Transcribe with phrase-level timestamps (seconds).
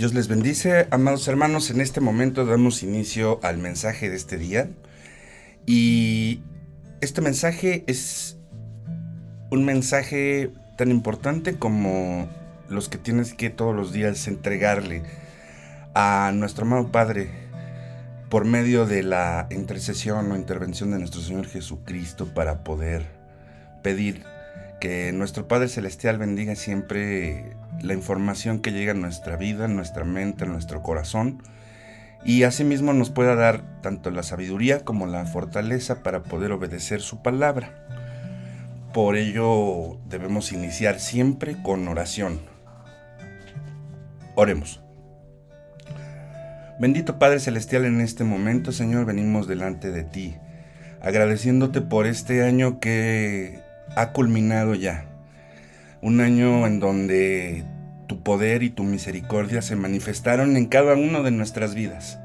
[0.00, 1.68] Dios les bendice, amados hermanos.
[1.68, 4.70] En este momento damos inicio al mensaje de este día.
[5.66, 6.40] Y
[7.02, 8.38] este mensaje es
[9.50, 12.30] un mensaje tan importante como
[12.70, 15.02] los que tienes que todos los días entregarle
[15.94, 17.28] a nuestro amado Padre
[18.30, 23.04] por medio de la intercesión o intervención de nuestro Señor Jesucristo para poder
[23.82, 24.24] pedir
[24.80, 30.04] que nuestro Padre Celestial bendiga siempre la información que llega a nuestra vida, a nuestra
[30.04, 31.42] mente, a nuestro corazón
[32.24, 37.22] y asimismo nos pueda dar tanto la sabiduría como la fortaleza para poder obedecer su
[37.22, 37.86] palabra.
[38.92, 42.40] Por ello debemos iniciar siempre con oración.
[44.34, 44.82] Oremos.
[46.78, 50.36] Bendito Padre Celestial, en este momento, Señor, venimos delante de ti,
[51.02, 53.60] agradeciéndote por este año que
[53.96, 55.04] ha culminado ya.
[56.00, 57.64] Un año en donde
[58.10, 62.18] tu poder y tu misericordia se manifestaron en cada una de nuestras vidas,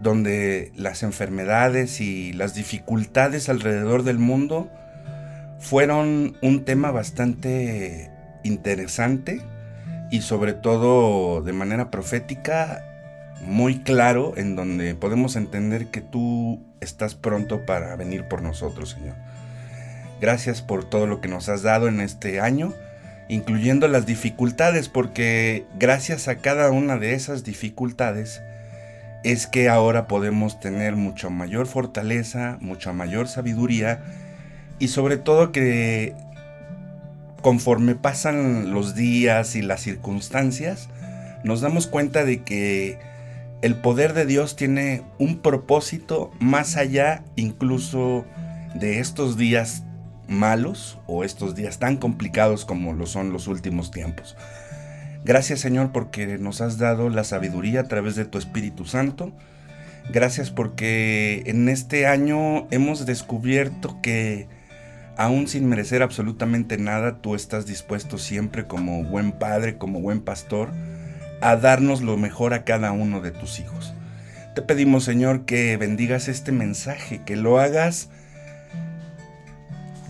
[0.00, 4.70] donde las enfermedades y las dificultades alrededor del mundo
[5.58, 8.12] fueron un tema bastante
[8.44, 9.40] interesante
[10.12, 12.84] y sobre todo de manera profética
[13.40, 19.16] muy claro en donde podemos entender que tú estás pronto para venir por nosotros, Señor.
[20.20, 22.72] Gracias por todo lo que nos has dado en este año
[23.28, 28.42] incluyendo las dificultades, porque gracias a cada una de esas dificultades
[29.24, 34.02] es que ahora podemos tener mucha mayor fortaleza, mucha mayor sabiduría
[34.78, 36.14] y sobre todo que
[37.40, 40.88] conforme pasan los días y las circunstancias,
[41.42, 42.98] nos damos cuenta de que
[43.62, 48.24] el poder de Dios tiene un propósito más allá incluso
[48.74, 49.84] de estos días
[50.28, 54.36] malos o estos días tan complicados como lo son los últimos tiempos.
[55.24, 59.32] Gracias Señor porque nos has dado la sabiduría a través de tu Espíritu Santo.
[60.12, 64.48] Gracias porque en este año hemos descubierto que
[65.16, 70.70] aún sin merecer absolutamente nada, tú estás dispuesto siempre como buen padre, como buen pastor,
[71.40, 73.94] a darnos lo mejor a cada uno de tus hijos.
[74.54, 78.10] Te pedimos Señor que bendigas este mensaje, que lo hagas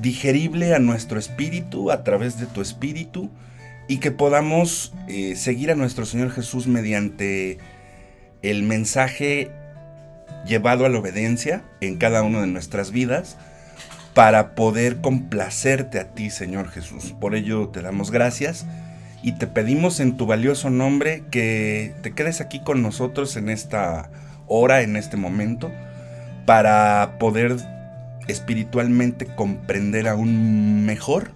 [0.01, 3.31] digerible a nuestro espíritu a través de tu espíritu
[3.89, 7.59] y que podamos eh, seguir a nuestro Señor Jesús mediante
[8.43, 9.51] el mensaje
[10.47, 13.37] llevado a la obediencia en cada una de nuestras vidas
[14.15, 17.15] para poder complacerte a ti, Señor Jesús.
[17.21, 18.67] Por ello te damos gracias
[19.23, 24.11] y te pedimos en tu valioso nombre que te quedes aquí con nosotros en esta
[24.47, 25.73] hora, en este momento,
[26.47, 27.57] para poder
[28.29, 31.33] espiritualmente comprender aún mejor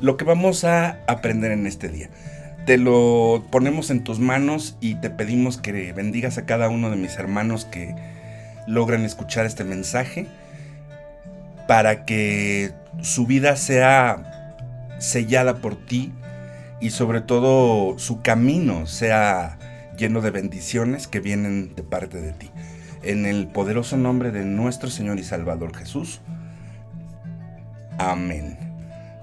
[0.00, 2.10] lo que vamos a aprender en este día.
[2.66, 6.96] Te lo ponemos en tus manos y te pedimos que bendigas a cada uno de
[6.96, 7.94] mis hermanos que
[8.66, 10.26] logran escuchar este mensaje
[11.66, 14.58] para que su vida sea
[14.98, 16.12] sellada por ti
[16.80, 19.58] y sobre todo su camino sea
[19.96, 22.50] lleno de bendiciones que vienen de parte de ti.
[23.02, 26.20] En el poderoso nombre de nuestro Señor y Salvador Jesús.
[27.98, 28.58] Amén.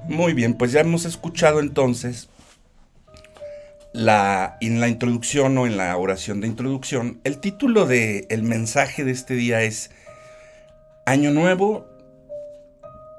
[0.08, 2.30] Muy bien, pues ya hemos escuchado entonces
[3.94, 9.04] la, en la introducción o en la oración de introducción, el título del el mensaje
[9.04, 9.92] de este día es
[11.06, 11.88] Año Nuevo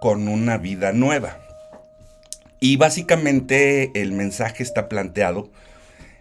[0.00, 1.38] con una vida nueva.
[2.60, 5.50] Y básicamente el mensaje está planteado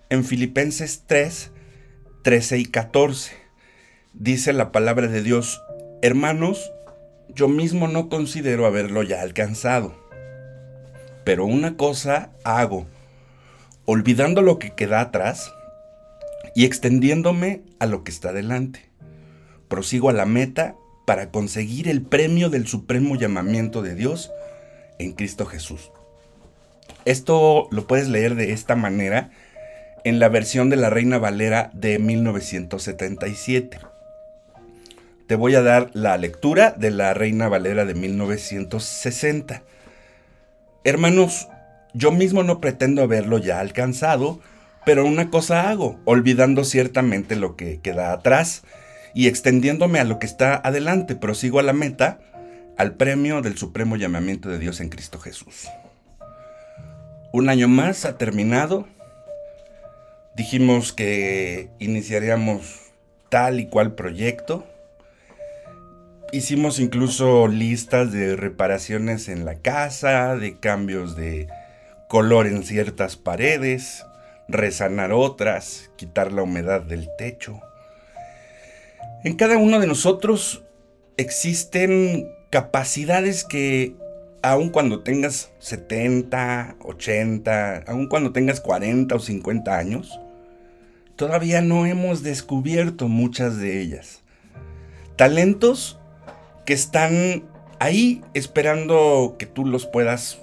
[0.09, 1.51] en Filipenses 3,
[2.23, 3.38] 13 y 14
[4.13, 5.61] dice la palabra de Dios,
[6.01, 6.71] hermanos,
[7.29, 9.95] yo mismo no considero haberlo ya alcanzado.
[11.23, 12.87] Pero una cosa hago,
[13.85, 15.53] olvidando lo que queda atrás
[16.55, 18.89] y extendiéndome a lo que está delante.
[19.67, 20.75] Prosigo a la meta
[21.05, 24.31] para conseguir el premio del supremo llamamiento de Dios
[24.97, 25.91] en Cristo Jesús.
[27.05, 29.31] Esto lo puedes leer de esta manera
[30.03, 33.79] en la versión de la Reina Valera de 1977
[35.29, 39.61] te voy a dar la lectura de la Reina Valera de 1960.
[40.83, 41.47] Hermanos,
[41.93, 44.39] yo mismo no pretendo haberlo ya alcanzado,
[44.87, 48.63] pero una cosa hago, olvidando ciertamente lo que queda atrás
[49.13, 52.17] y extendiéndome a lo que está adelante, prosigo a la meta,
[52.75, 55.67] al premio del supremo llamamiento de Dios en Cristo Jesús.
[57.33, 58.87] Un año más ha terminado.
[60.35, 62.79] Dijimos que iniciaríamos
[63.29, 64.65] tal y cual proyecto
[66.31, 71.47] Hicimos incluso listas de reparaciones en la casa, de cambios de
[72.07, 74.05] color en ciertas paredes,
[74.47, 77.59] resanar otras, quitar la humedad del techo.
[79.23, 80.63] En cada uno de nosotros
[81.17, 83.95] existen capacidades que
[84.43, 90.19] aun cuando tengas 70, 80, aun cuando tengas 40 o 50 años,
[91.15, 94.21] todavía no hemos descubierto muchas de ellas.
[95.15, 95.98] Talentos
[96.69, 97.45] que están
[97.79, 100.37] ahí esperando que tú los puedas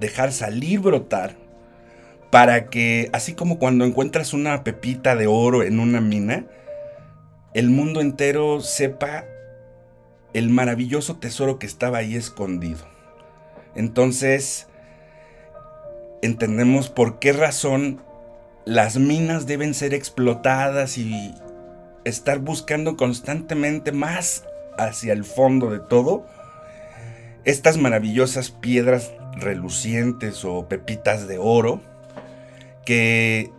[0.00, 1.36] dejar salir, brotar,
[2.30, 6.46] para que, así como cuando encuentras una pepita de oro en una mina,
[7.52, 9.26] el mundo entero sepa
[10.32, 12.86] el maravilloso tesoro que estaba ahí escondido.
[13.74, 14.68] Entonces,
[16.22, 18.00] entendemos por qué razón
[18.64, 21.34] las minas deben ser explotadas y
[22.06, 24.46] estar buscando constantemente más
[24.78, 26.26] hacia el fondo de todo
[27.44, 31.80] estas maravillosas piedras relucientes o pepitas de oro
[32.84, 33.50] que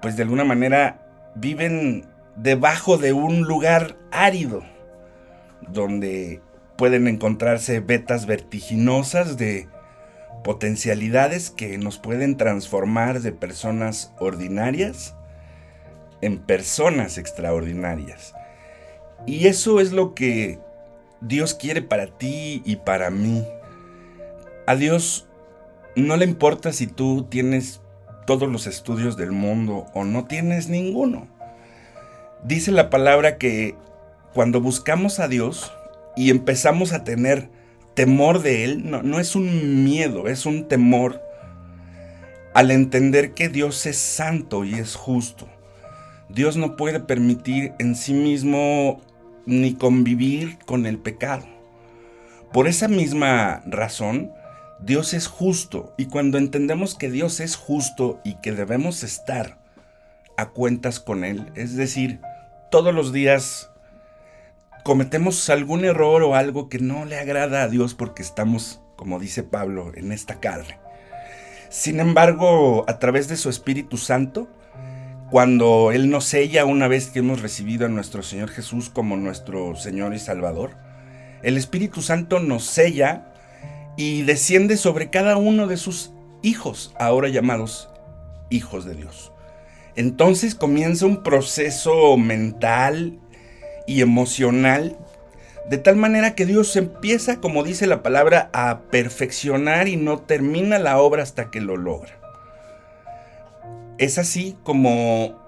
[0.00, 1.00] pues de alguna manera
[1.34, 2.06] viven
[2.36, 4.62] debajo de un lugar árido
[5.68, 6.40] donde
[6.76, 9.68] pueden encontrarse vetas vertiginosas de
[10.42, 15.14] potencialidades que nos pueden transformar de personas ordinarias
[16.20, 18.34] en personas extraordinarias.
[19.26, 20.58] Y eso es lo que
[21.20, 23.44] Dios quiere para ti y para mí.
[24.66, 25.26] A Dios
[25.94, 27.80] no le importa si tú tienes
[28.26, 31.28] todos los estudios del mundo o no tienes ninguno.
[32.44, 33.76] Dice la palabra que
[34.34, 35.72] cuando buscamos a Dios
[36.16, 37.50] y empezamos a tener
[37.94, 41.22] temor de Él, no, es un miedo, es un temor
[42.54, 45.46] al entender que Dios es santo y es justo.
[46.28, 49.00] Dios no puede permitir en sí mismo
[49.46, 51.46] ni convivir con el pecado.
[52.52, 54.32] Por esa misma razón,
[54.80, 59.58] Dios es justo y cuando entendemos que Dios es justo y que debemos estar
[60.36, 62.20] a cuentas con Él, es decir,
[62.70, 63.70] todos los días
[64.82, 69.42] cometemos algún error o algo que no le agrada a Dios porque estamos, como dice
[69.42, 70.78] Pablo, en esta carne.
[71.68, 74.48] Sin embargo, a través de su Espíritu Santo,
[75.32, 79.74] cuando Él nos sella una vez que hemos recibido a nuestro Señor Jesús como nuestro
[79.76, 80.72] Señor y Salvador,
[81.42, 83.32] el Espíritu Santo nos sella
[83.96, 86.12] y desciende sobre cada uno de sus
[86.42, 87.88] hijos, ahora llamados
[88.50, 89.32] hijos de Dios.
[89.96, 93.18] Entonces comienza un proceso mental
[93.86, 94.98] y emocional
[95.70, 100.78] de tal manera que Dios empieza, como dice la palabra, a perfeccionar y no termina
[100.78, 102.21] la obra hasta que lo logra.
[103.98, 105.38] Es así como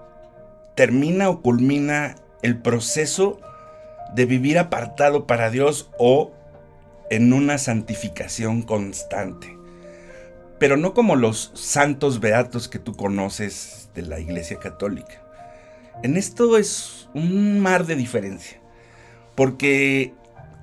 [0.75, 3.39] termina o culmina el proceso
[4.13, 6.31] de vivir apartado para Dios o
[7.09, 9.57] en una santificación constante.
[10.59, 15.21] Pero no como los santos beatos que tú conoces de la Iglesia Católica.
[16.03, 18.59] En esto es un mar de diferencia.
[19.35, 20.13] Porque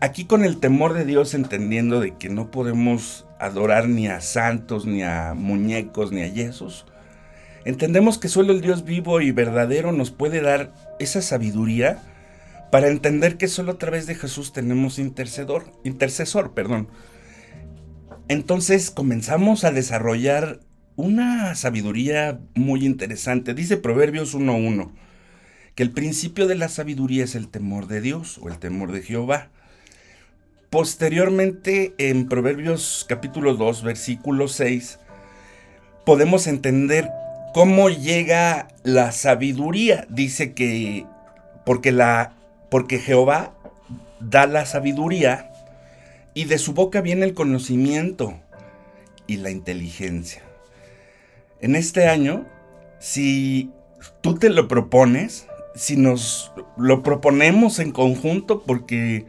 [0.01, 4.87] aquí con el temor de Dios entendiendo de que no podemos adorar ni a santos,
[4.87, 6.87] ni a muñecos, ni a yesos,
[7.65, 12.03] entendemos que solo el Dios vivo y verdadero nos puede dar esa sabiduría
[12.71, 16.89] para entender que solo a través de Jesús tenemos intercedor, intercesor, perdón.
[18.29, 20.61] Entonces comenzamos a desarrollar
[20.97, 23.55] una sabiduría muy interesante.
[23.55, 24.91] Dice Proverbios 1.1
[25.75, 29.03] que el principio de la sabiduría es el temor de Dios o el temor de
[29.03, 29.49] Jehová.
[30.71, 34.99] Posteriormente, en Proverbios capítulo 2, versículo 6,
[36.05, 37.11] podemos entender
[37.53, 40.07] cómo llega la sabiduría.
[40.09, 41.07] Dice que
[41.65, 42.35] porque la
[42.71, 43.53] porque Jehová
[44.21, 45.51] da la sabiduría
[46.35, 48.41] y de su boca viene el conocimiento
[49.27, 50.43] y la inteligencia.
[51.61, 52.47] En este año,
[52.99, 53.71] si
[54.23, 59.27] tú te lo propones, si nos lo proponemos en conjunto, porque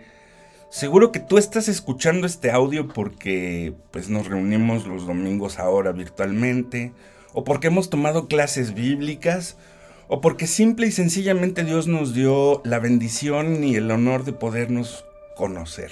[0.70, 6.94] seguro que tú estás escuchando este audio porque pues nos reunimos los domingos ahora virtualmente,
[7.34, 9.58] o porque hemos tomado clases bíblicas,
[10.08, 15.06] o porque simple y sencillamente Dios nos dio la bendición y el honor de podernos
[15.36, 15.92] conocer.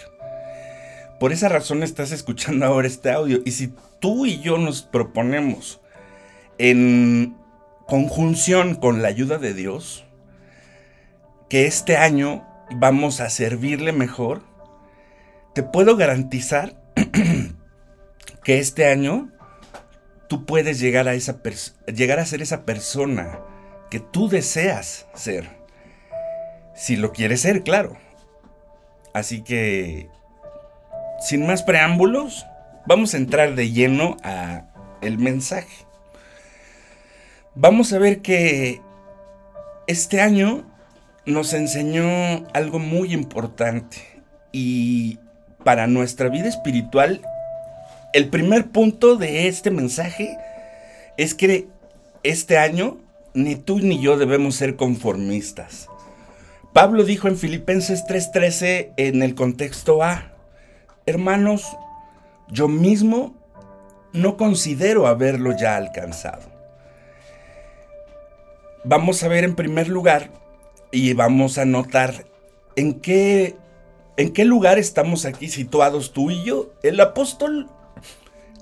[1.20, 3.42] Por esa razón estás escuchando ahora este audio.
[3.46, 5.80] Y si tú y yo nos proponemos
[6.58, 7.36] en
[7.88, 10.04] conjunción con la ayuda de Dios,
[11.50, 14.42] que este año vamos a servirle mejor,
[15.54, 16.82] te puedo garantizar
[18.44, 19.32] que este año
[20.32, 21.42] tú puedes llegar a, esa
[21.94, 23.38] llegar a ser esa persona
[23.90, 25.50] que tú deseas ser.
[26.74, 27.98] Si lo quieres ser, claro.
[29.14, 30.08] Así que,
[31.20, 32.46] sin más preámbulos,
[32.86, 34.68] vamos a entrar de lleno a
[35.02, 35.86] el mensaje.
[37.54, 38.80] vamos a ver que
[39.86, 40.64] este año
[41.26, 43.98] nos enseñó algo muy importante
[44.54, 45.20] y
[45.66, 47.20] para nuestra vida espiritual,
[48.14, 50.38] el primer punto de este mensaje
[51.18, 51.68] es que
[52.24, 52.98] este año
[53.34, 55.88] ni tú ni yo debemos ser conformistas.
[56.74, 60.32] Pablo dijo en Filipenses 3:13 en el contexto A,
[61.06, 61.66] hermanos,
[62.50, 63.36] yo mismo
[64.14, 66.50] no considero haberlo ya alcanzado.
[68.84, 70.32] Vamos a ver en primer lugar
[70.92, 72.26] y vamos a notar
[72.76, 73.56] en qué,
[74.18, 76.74] en qué lugar estamos aquí situados tú y yo.
[76.84, 77.70] El apóstol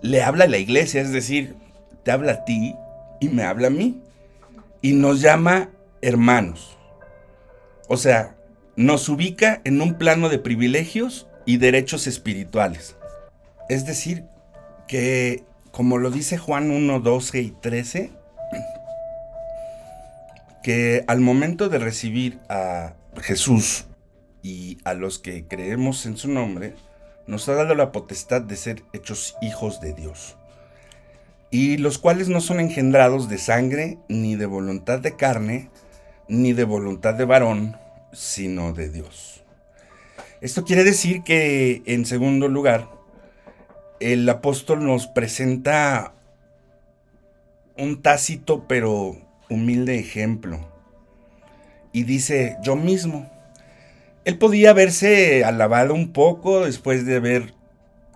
[0.01, 1.56] le habla a la iglesia, es decir,
[2.03, 2.75] te habla a ti
[3.20, 4.01] y me habla a mí.
[4.82, 5.70] Y nos llama
[6.01, 6.77] hermanos.
[7.88, 8.36] O sea,
[8.75, 12.96] nos ubica en un plano de privilegios y derechos espirituales.
[13.68, 14.24] Es decir,
[14.88, 18.12] que como lo dice Juan 1, 12 y 13,
[20.63, 23.86] que al momento de recibir a Jesús
[24.41, 26.74] y a los que creemos en su nombre,
[27.29, 30.36] nos ha dado la potestad de ser hechos hijos de Dios,
[31.51, 35.69] y los cuales no son engendrados de sangre, ni de voluntad de carne,
[36.27, 37.77] ni de voluntad de varón,
[38.12, 39.43] sino de Dios.
[40.41, 42.89] Esto quiere decir que, en segundo lugar,
[44.00, 46.13] el apóstol nos presenta
[47.77, 49.17] un tácito pero
[49.50, 50.59] humilde ejemplo.
[51.91, 53.29] Y dice, yo mismo.
[54.29, 57.55] Él podía haberse alabado un poco después de haber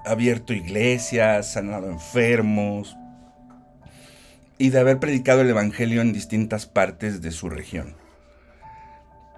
[0.05, 2.96] abierto iglesias, sanado enfermos
[4.60, 7.96] y de haber predicado el Evangelio en distintas partes de su región.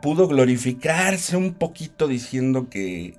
[0.02, 3.14] Pudo glorificarse un poquito diciendo que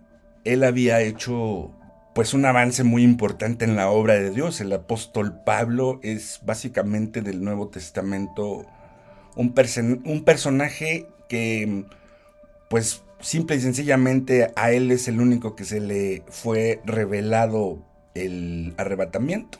[0.44, 1.70] él había hecho
[2.14, 4.60] pues un avance muy importante en la obra de Dios.
[4.60, 8.66] El apóstol Pablo es básicamente del Nuevo Testamento
[9.34, 9.54] un,
[10.04, 11.86] un personaje que
[12.68, 17.78] pues simple y sencillamente a él es el único que se le fue revelado
[18.14, 19.58] el arrebatamiento.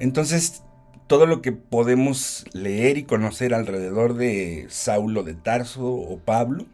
[0.00, 0.62] Entonces,
[1.06, 6.66] todo lo que podemos leer y conocer alrededor de Saulo de Tarso o Pablo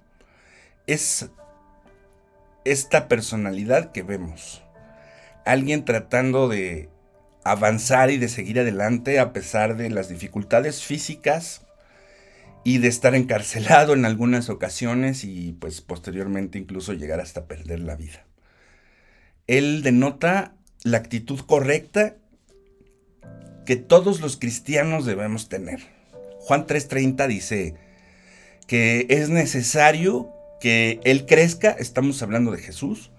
[0.87, 1.28] es
[2.64, 4.62] esta personalidad que vemos
[5.44, 6.88] alguien tratando de
[7.44, 11.62] avanzar y de seguir adelante a pesar de las dificultades físicas
[12.64, 17.96] y de estar encarcelado en algunas ocasiones y pues posteriormente incluso llegar hasta perder la
[17.96, 18.24] vida.
[19.46, 22.16] Él denota la actitud correcta
[23.64, 25.80] que todos los cristianos debemos tener.
[26.40, 27.74] Juan 3:30 dice
[28.66, 33.10] que es necesario que Él crezca, estamos hablando de Jesús,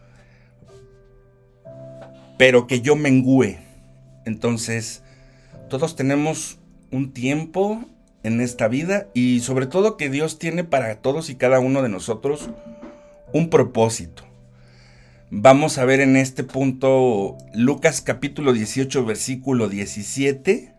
[2.37, 3.59] pero que yo mengüe.
[4.25, 5.03] Entonces,
[5.69, 6.59] todos tenemos
[6.91, 7.85] un tiempo
[8.23, 11.89] en esta vida y sobre todo que Dios tiene para todos y cada uno de
[11.89, 12.49] nosotros
[13.33, 14.23] un propósito.
[15.29, 20.73] Vamos a ver en este punto Lucas capítulo 18 versículo 17.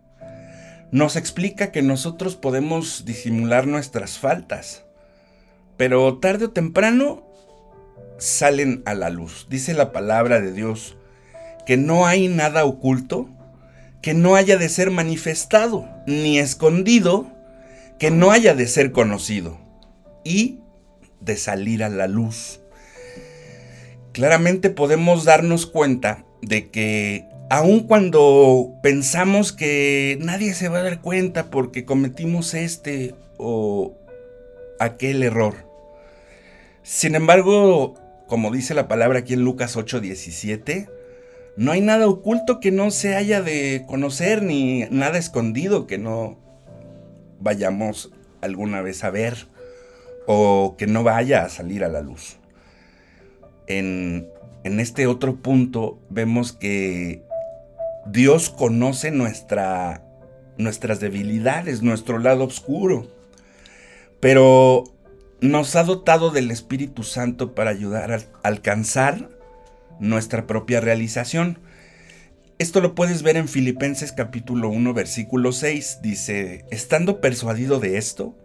[0.90, 4.84] Nos explica que nosotros podemos disimular nuestras faltas,
[5.78, 7.26] pero tarde o temprano
[8.18, 9.46] salen a la luz.
[9.48, 10.96] Dice la palabra de Dios
[11.64, 13.28] que no hay nada oculto
[14.02, 17.31] que no haya de ser manifestado, ni escondido
[18.02, 19.60] que no haya de ser conocido
[20.24, 20.58] y
[21.20, 22.58] de salir a la luz.
[24.10, 31.00] Claramente podemos darnos cuenta de que aun cuando pensamos que nadie se va a dar
[31.00, 33.96] cuenta porque cometimos este o
[34.80, 35.54] aquel error,
[36.82, 37.94] sin embargo,
[38.26, 40.88] como dice la palabra aquí en Lucas 8:17,
[41.56, 46.41] no hay nada oculto que no se haya de conocer, ni nada escondido que no
[47.42, 49.48] vayamos alguna vez a ver
[50.26, 52.38] o que no vaya a salir a la luz.
[53.66, 54.28] En,
[54.64, 57.22] en este otro punto vemos que
[58.06, 60.02] Dios conoce nuestra,
[60.58, 63.08] nuestras debilidades, nuestro lado oscuro,
[64.20, 64.84] pero
[65.40, 69.28] nos ha dotado del Espíritu Santo para ayudar a alcanzar
[69.98, 71.58] nuestra propia realización.
[72.62, 75.98] Esto lo puedes ver en Filipenses capítulo 1 versículo 6.
[76.00, 78.38] Dice, estando persuadido de esto,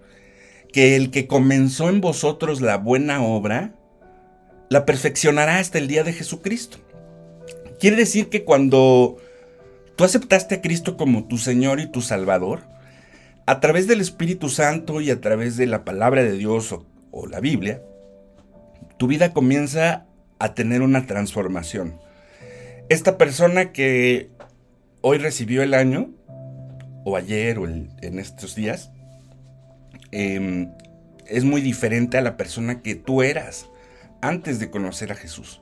[0.73, 3.75] que el que comenzó en vosotros la buena obra,
[4.71, 6.79] la perfeccionará hasta el día de Jesucristo.
[7.79, 9.17] Quiere decir que cuando
[9.95, 12.61] tú aceptaste a Cristo como tu Señor y tu Salvador,
[13.45, 17.27] a través del Espíritu Santo y a través de la palabra de Dios o, o
[17.27, 17.83] la Biblia,
[18.97, 20.07] tu vida comienza
[20.39, 22.06] a tener una transformación.
[22.89, 24.29] Esta persona que
[25.01, 26.09] hoy recibió el año,
[27.03, 28.91] o ayer o en estos días,
[30.11, 30.71] em,
[31.25, 33.69] es muy diferente a la persona que tú eras
[34.21, 35.61] antes de conocer a Jesús.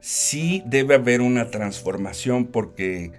[0.00, 3.12] Sí debe haber una transformación porque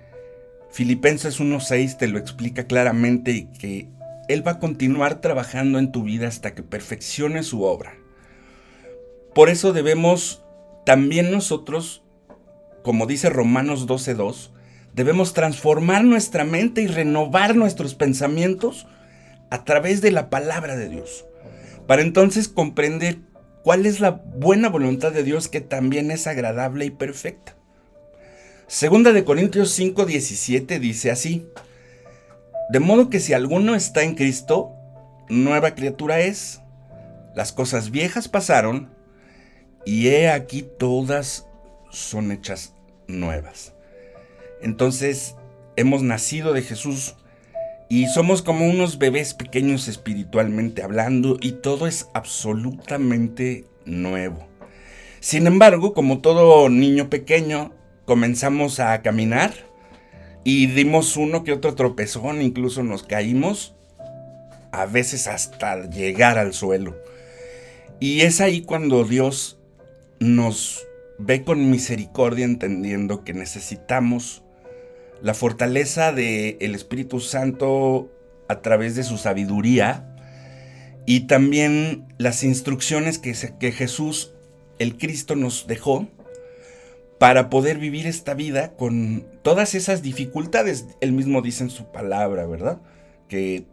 [0.71, 3.89] Filipenses 1.6 te lo explica claramente y que
[4.27, 7.95] Él va a continuar trabajando en tu vida hasta que perfeccione su obra.
[9.33, 10.43] Por eso debemos
[10.85, 12.03] también nosotros,
[12.87, 14.51] como dice Romanos 12.2,
[14.93, 18.87] debemos transformar nuestra mente y renovar nuestros pensamientos
[19.49, 21.25] a través de la palabra de Dios,
[21.85, 23.17] para entonces comprender
[23.61, 27.57] cuál es la buena voluntad de Dios que también es agradable y perfecta.
[28.67, 31.45] Segunda de Corintios 5:17 dice así:
[32.69, 34.71] De modo que si alguno está en Cristo,
[35.27, 36.61] nueva criatura es.
[37.35, 38.91] Las cosas viejas pasaron
[39.85, 41.47] y he aquí todas
[41.89, 42.76] son hechas
[43.07, 43.73] nuevas.
[44.61, 45.35] Entonces,
[45.75, 47.15] hemos nacido de Jesús
[47.89, 54.47] y somos como unos bebés pequeños espiritualmente hablando y todo es absolutamente nuevo.
[55.19, 57.73] Sin embargo, como todo niño pequeño,
[58.05, 59.53] comenzamos a caminar
[60.43, 63.75] y dimos uno que otro tropezón, incluso nos caímos,
[64.71, 66.95] a veces hasta llegar al suelo.
[67.99, 69.59] Y es ahí cuando Dios
[70.19, 70.86] nos
[71.17, 74.43] ve con misericordia entendiendo que necesitamos
[75.21, 78.11] la fortaleza del Espíritu Santo
[78.47, 80.15] a través de su sabiduría
[81.05, 84.33] y también las instrucciones que, que Jesús,
[84.77, 86.07] el Cristo, nos dejó
[87.17, 90.85] para poder vivir esta vida con todas esas dificultades.
[91.01, 92.79] Él mismo dice en su palabra, ¿verdad?
[93.27, 93.65] Que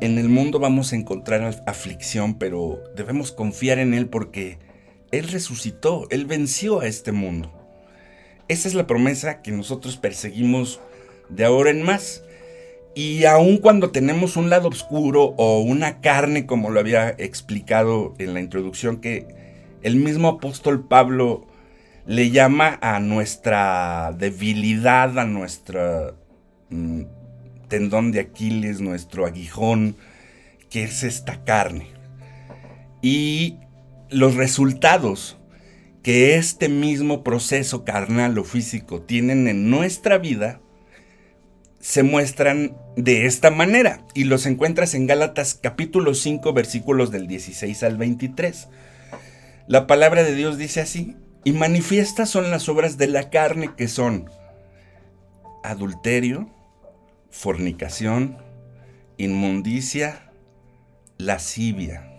[0.00, 4.58] en el mundo vamos a encontrar aflicción, pero debemos confiar en Él porque
[5.12, 7.52] Él resucitó, Él venció a este mundo.
[8.48, 10.80] Esa es la promesa que nosotros perseguimos
[11.28, 12.22] de ahora en más.
[12.94, 18.34] Y aun cuando tenemos un lado oscuro o una carne, como lo había explicado en
[18.34, 19.26] la introducción, que
[19.82, 21.46] el mismo apóstol Pablo
[22.06, 26.16] le llama a nuestra debilidad, a nuestro
[26.70, 27.02] mm,
[27.68, 29.96] tendón de Aquiles, nuestro aguijón,
[30.68, 31.86] que es esta carne.
[33.00, 33.58] Y
[34.10, 35.38] los resultados
[36.02, 40.60] que este mismo proceso carnal o físico tienen en nuestra vida
[41.78, 47.82] se muestran de esta manera y los encuentras en Gálatas capítulo 5 versículos del 16
[47.82, 48.68] al 23.
[49.66, 53.88] La palabra de Dios dice así, y manifiestas son las obras de la carne que
[53.88, 54.28] son
[55.62, 56.50] adulterio,
[57.30, 58.38] fornicación,
[59.16, 60.32] inmundicia,
[61.16, 62.09] lascivia,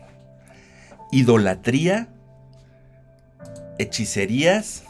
[1.12, 2.08] idolatría,
[3.78, 4.84] hechicerías,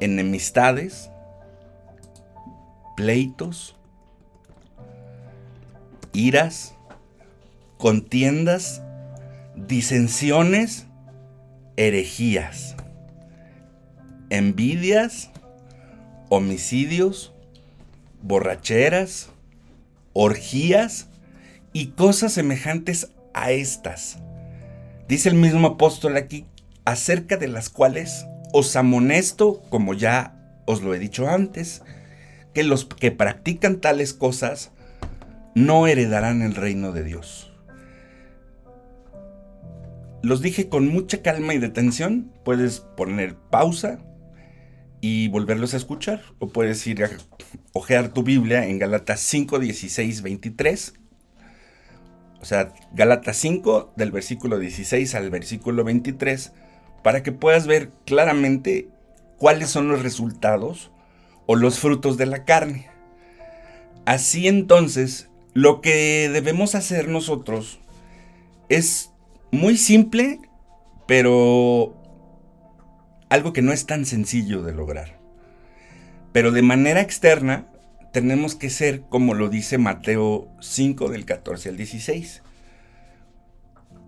[0.00, 1.10] enemistades,
[2.96, 3.76] pleitos,
[6.12, 6.74] iras,
[7.78, 8.82] contiendas,
[9.56, 10.86] disensiones,
[11.76, 12.76] herejías,
[14.30, 15.30] envidias,
[16.30, 17.32] homicidios,
[18.22, 19.28] borracheras,
[20.12, 21.08] orgías
[21.72, 24.18] y cosas semejantes a estas.
[25.08, 26.46] Dice el mismo apóstol aquí
[26.84, 30.36] acerca de las cuales os amonesto, como ya
[30.66, 31.82] os lo he dicho antes,
[32.54, 34.72] que los que practican tales cosas
[35.54, 37.50] no heredarán el reino de Dios.
[40.22, 42.32] Los dije con mucha calma y detención.
[42.44, 43.98] Puedes poner pausa
[45.02, 46.22] y volverlos a escuchar.
[46.38, 47.10] O puedes ir a
[47.74, 50.94] ojear tu Biblia en Galatas 5, 16, 23.
[52.44, 56.52] O sea, Galatas 5 del versículo 16 al versículo 23
[57.02, 58.90] para que puedas ver claramente
[59.38, 60.90] cuáles son los resultados
[61.46, 62.90] o los frutos de la carne.
[64.04, 67.80] Así entonces, lo que debemos hacer nosotros
[68.68, 69.10] es
[69.50, 70.38] muy simple,
[71.06, 71.96] pero
[73.30, 75.18] algo que no es tan sencillo de lograr.
[76.34, 77.68] Pero de manera externa,
[78.14, 82.42] tenemos que ser como lo dice Mateo 5 del 14 al 16.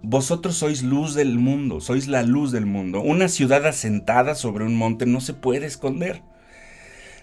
[0.05, 3.01] Vosotros sois luz del mundo, sois la luz del mundo.
[3.01, 6.23] Una ciudad asentada sobre un monte no se puede esconder.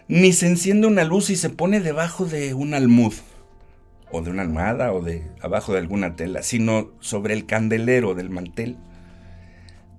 [0.09, 3.13] Ni se enciende una luz y se pone debajo de un almud,
[4.11, 8.29] o de una almohada, o de abajo de alguna tela, sino sobre el candelero del
[8.29, 8.75] mantel.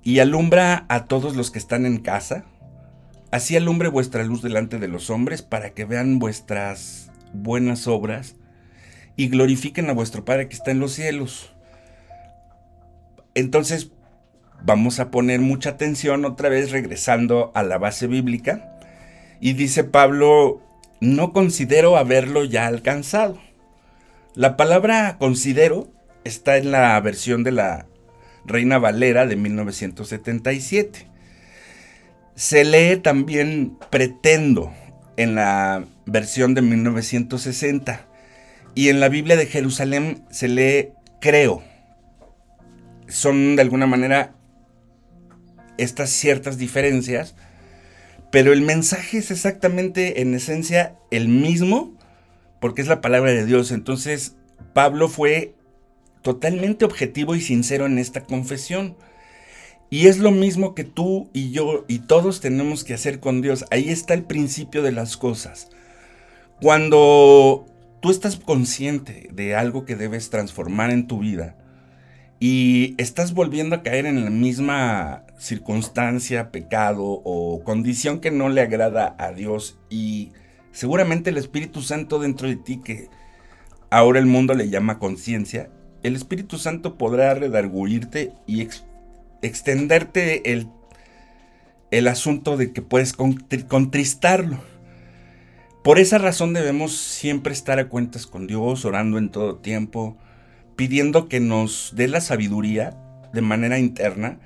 [0.03, 2.45] Y alumbra a todos los que están en casa.
[3.35, 8.37] Así alumbre vuestra luz delante de los hombres para que vean vuestras buenas obras
[9.17, 11.53] y glorifiquen a vuestro Padre que está en los cielos.
[13.35, 13.91] Entonces,
[14.63, 18.79] vamos a poner mucha atención otra vez regresando a la base bíblica.
[19.41, 20.63] Y dice Pablo,
[21.01, 23.41] no considero haberlo ya alcanzado.
[24.37, 25.89] La palabra considero
[26.23, 27.87] está en la versión de la
[28.47, 31.14] Reina Valera de 1977.
[32.35, 34.73] Se lee también pretendo
[35.17, 38.07] en la versión de 1960
[38.75, 41.63] y en la Biblia de Jerusalén se lee creo.
[43.09, 44.35] Son de alguna manera
[45.79, 47.35] estas ciertas diferencias,
[48.31, 51.97] pero el mensaje es exactamente en esencia el mismo
[52.61, 53.71] porque es la palabra de Dios.
[53.71, 54.37] Entonces
[54.73, 55.55] Pablo fue
[56.23, 58.97] totalmente objetivo y sincero en esta confesión.
[59.91, 63.65] Y es lo mismo que tú y yo y todos tenemos que hacer con Dios.
[63.71, 65.71] Ahí está el principio de las cosas.
[66.61, 67.67] Cuando
[68.01, 71.57] tú estás consciente de algo que debes transformar en tu vida
[72.41, 78.61] y estás volviendo a caer en la misma circunstancia, pecado o condición que no le
[78.61, 80.33] agrada a Dios y
[80.73, 83.09] seguramente el Espíritu Santo dentro de ti que
[83.91, 85.71] ahora el mundo le llama conciencia,
[86.03, 88.61] el Espíritu Santo podrá redarguirte y
[89.47, 90.69] extenderte el,
[91.91, 94.59] el asunto de que puedes contristarlo.
[95.83, 100.17] Por esa razón debemos siempre estar a cuentas con Dios, orando en todo tiempo,
[100.77, 102.97] pidiendo que nos dé la sabiduría
[103.33, 104.39] de manera interna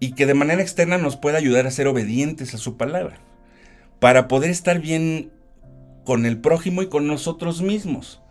[0.00, 3.18] y que de manera externa nos pueda ayudar a ser obedientes a su palabra,
[4.00, 5.30] para poder estar bien
[6.04, 8.22] con el prójimo y con nosotros mismos.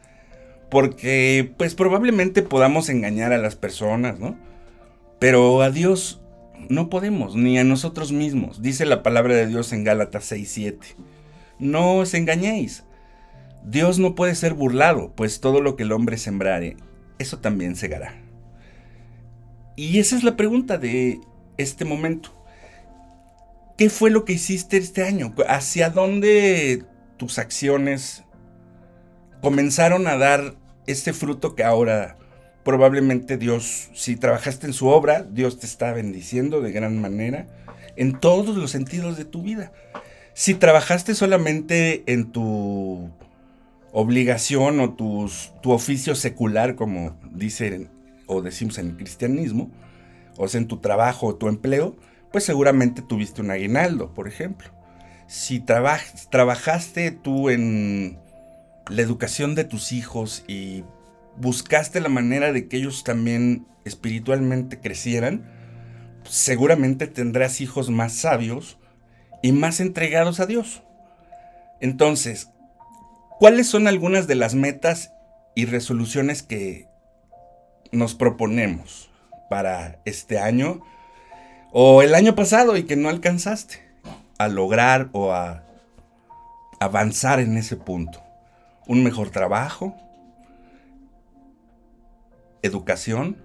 [0.71, 4.36] Porque pues probablemente podamos engañar a las personas, ¿no?
[5.19, 6.21] Pero a Dios
[6.69, 8.62] no podemos, ni a nosotros mismos.
[8.62, 10.95] Dice la palabra de Dios en Gálatas 6:7.
[11.60, 12.84] No os engañéis.
[13.63, 16.77] Dios no puede ser burlado, pues todo lo que el hombre sembrare,
[17.19, 18.15] eso también segará.
[19.75, 21.19] Y esa es la pregunta de
[21.58, 22.34] este momento.
[23.77, 25.36] ¿Qué fue lo que hiciste este año?
[25.47, 26.84] ¿Hacia dónde
[27.17, 28.23] tus acciones
[29.41, 30.56] comenzaron a dar
[30.88, 32.17] este fruto que ahora
[32.67, 37.47] probablemente Dios, si trabajaste en su obra, Dios te está bendiciendo de gran manera
[37.95, 39.71] en todos los sentidos de tu vida.
[40.34, 43.10] Si trabajaste solamente en tu
[43.93, 45.30] obligación o tu
[45.71, 47.89] oficio secular, como dicen
[48.25, 49.71] o decimos en el cristianismo,
[50.36, 51.95] o sea, en tu trabajo o tu empleo,
[52.34, 54.67] pues seguramente tuviste un aguinaldo, por ejemplo.
[55.27, 58.19] Si trabajaste tú en
[58.89, 60.84] la educación de tus hijos y
[61.38, 65.50] buscaste la manera de que ellos también espiritualmente crecieran,
[66.23, 68.78] seguramente tendrás hijos más sabios
[69.41, 70.84] y más entregados a Dios.
[71.80, 72.50] Entonces,
[73.39, 75.12] ¿cuáles son algunas de las metas
[75.56, 76.88] y resoluciones que
[77.91, 79.10] nos proponemos
[79.50, 80.82] para este año
[81.71, 83.82] o el año pasado y que no alcanzaste
[84.38, 85.63] a lograr o a
[86.80, 88.28] avanzar en ese punto?
[88.88, 89.95] un mejor trabajo,
[92.62, 93.38] educación,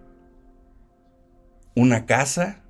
[1.74, 2.62] una casa,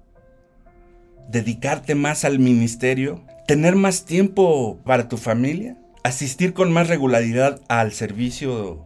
[1.28, 7.92] dedicarte más al ministerio, tener más tiempo para tu familia, asistir con más regularidad al
[7.92, 8.84] servicio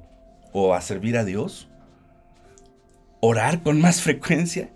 [0.53, 1.69] o a servir a Dios,
[3.21, 4.71] orar con más frecuencia.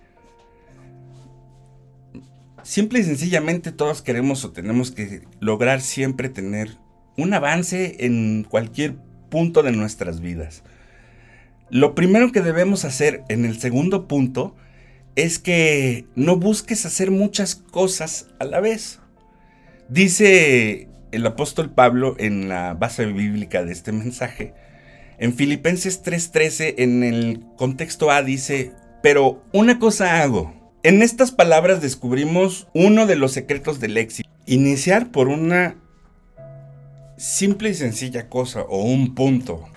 [2.63, 6.77] Simple y sencillamente todos queremos o tenemos que lograr siempre tener
[7.17, 8.97] un avance en cualquier
[9.31, 10.63] punto de nuestras vidas.
[11.71, 14.57] Lo primero que debemos hacer en el segundo punto
[15.15, 18.99] es que no busques hacer muchas cosas a la vez.
[19.89, 24.53] Dice el apóstol Pablo en la base bíblica de este mensaje,
[25.19, 30.53] en Filipenses 3:13, en el contexto A dice, pero una cosa hago.
[30.83, 34.29] En estas palabras descubrimos uno de los secretos del éxito.
[34.47, 35.77] Iniciar por una
[37.17, 39.69] simple y sencilla cosa o un punto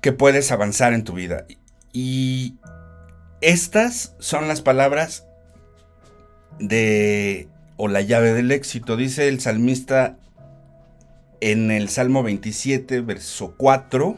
[0.00, 1.46] que puedes avanzar en tu vida.
[1.92, 2.56] Y
[3.40, 5.26] estas son las palabras
[6.58, 8.96] de o la llave del éxito.
[8.96, 10.16] Dice el salmista
[11.40, 14.16] en el Salmo 27, verso 4.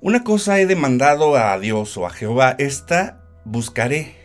[0.00, 4.16] Una cosa he demandado a Dios o a Jehová, esta buscaré,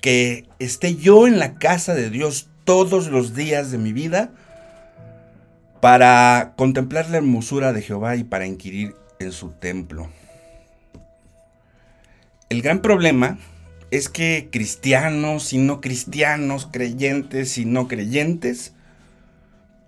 [0.00, 4.32] que esté yo en la casa de Dios todos los días de mi vida
[5.80, 10.08] para contemplar la hermosura de Jehová y para inquirir en su templo.
[12.48, 13.38] El gran problema
[13.90, 18.72] es que cristianos y no cristianos, creyentes y no creyentes,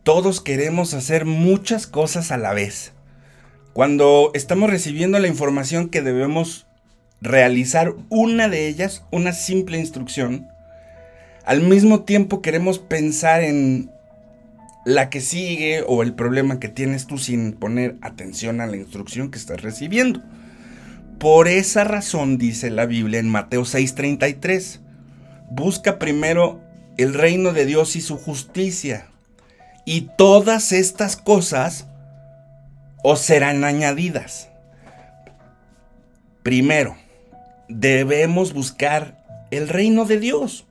[0.03, 2.93] todos queremos hacer muchas cosas a la vez.
[3.73, 6.67] Cuando estamos recibiendo la información que debemos
[7.21, 10.49] realizar una de ellas, una simple instrucción,
[11.45, 13.91] al mismo tiempo queremos pensar en
[14.91, 19.31] la que sigue o el problema que tienes tú sin poner atención a la instrucción
[19.31, 20.23] que estás recibiendo.
[21.19, 24.81] Por esa razón dice la Biblia en Mateo 6:33,
[25.51, 26.61] busca primero
[26.97, 29.07] el reino de Dios y su justicia,
[29.85, 31.87] y todas estas cosas
[33.03, 34.49] os serán añadidas.
[36.43, 36.97] Primero,
[37.69, 40.67] debemos buscar el reino de Dios.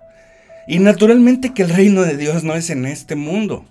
[0.68, 3.66] Y naturalmente que el reino de Dios no es en este mundo.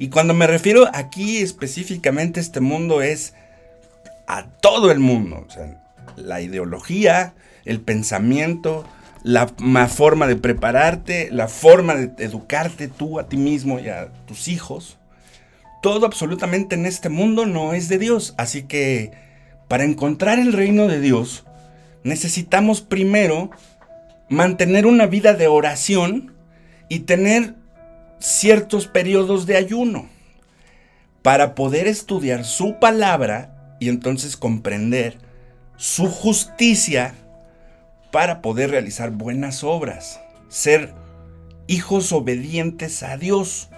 [0.00, 3.34] Y cuando me refiero aquí específicamente este mundo es
[4.26, 5.44] a todo el mundo.
[5.46, 5.78] O sea,
[6.16, 7.34] la ideología,
[7.66, 8.86] el pensamiento,
[9.22, 9.46] la
[9.88, 14.96] forma de prepararte, la forma de educarte tú a ti mismo y a tus hijos.
[15.82, 18.32] Todo absolutamente en este mundo no es de Dios.
[18.38, 19.12] Así que
[19.68, 21.44] para encontrar el reino de Dios,
[22.04, 23.50] necesitamos primero
[24.30, 26.32] mantener una vida de oración
[26.88, 27.59] y tener
[28.20, 30.08] ciertos periodos de ayuno
[31.22, 35.18] para poder estudiar su palabra y entonces comprender
[35.76, 37.14] su justicia
[38.12, 40.92] para poder realizar buenas obras, ser
[41.66, 43.68] hijos obedientes a Dios.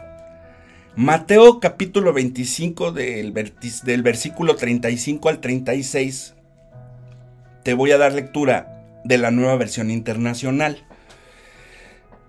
[0.96, 6.34] Mateo capítulo 25 del, del, versículo 35 al 36.
[7.62, 10.84] Te voy a dar lectura de la nueva versión internacional.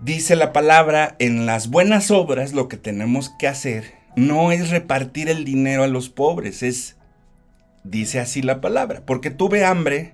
[0.04, 5.30] Dice la palabra, en las buenas obras lo que tenemos que hacer no es repartir
[5.30, 6.96] el dinero a los pobres, es,
[7.84, 10.12] dice así la palabra, porque tuve hambre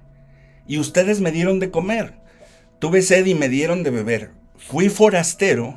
[0.68, 2.14] y ustedes me dieron de comer,
[2.78, 5.76] tuve sed y me dieron de beber, fui forastero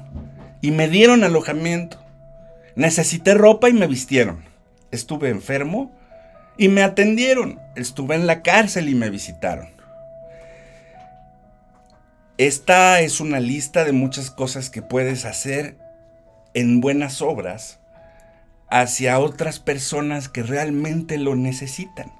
[0.62, 1.98] y me dieron alojamiento,
[2.76, 4.44] necesité ropa y me vistieron,
[4.92, 5.92] estuve enfermo
[6.56, 9.70] y me atendieron, estuve en la cárcel y me visitaron.
[12.44, 15.78] Esta es una lista de muchas cosas que puedes hacer
[16.54, 17.80] en buenas obras
[18.70, 22.12] hacia otras personas que realmente lo necesitan.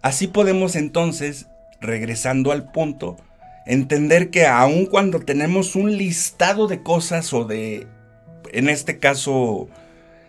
[0.00, 1.48] Así podemos entonces,
[1.80, 3.16] regresando al punto,
[3.66, 7.88] entender que aun cuando tenemos un listado de cosas o de,
[8.52, 9.68] en este caso,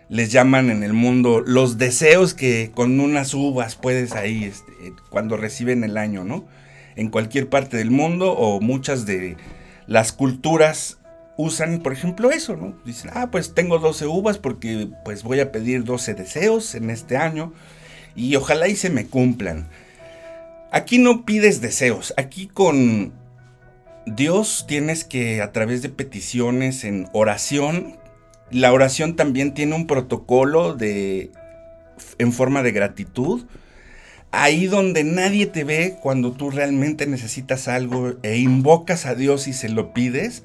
[0.08, 4.72] les llaman en el mundo los deseos que con unas uvas puedes ahí, este,
[5.08, 6.46] cuando reciben el año, ¿no?
[6.96, 9.36] En cualquier parte del mundo o muchas de
[9.86, 10.98] las culturas
[11.36, 12.76] usan, por ejemplo, eso, ¿no?
[12.84, 17.16] Dicen, ah, pues tengo 12 uvas porque pues voy a pedir 12 deseos en este
[17.16, 17.52] año
[18.14, 19.68] y ojalá y se me cumplan.
[20.70, 23.12] Aquí no pides deseos, aquí con
[24.06, 27.96] Dios tienes que a través de peticiones en oración,
[28.50, 31.30] la oración también tiene un protocolo de
[32.18, 33.44] en forma de gratitud
[34.42, 39.52] ahí donde nadie te ve cuando tú realmente necesitas algo e invocas a Dios y
[39.52, 40.44] se lo pides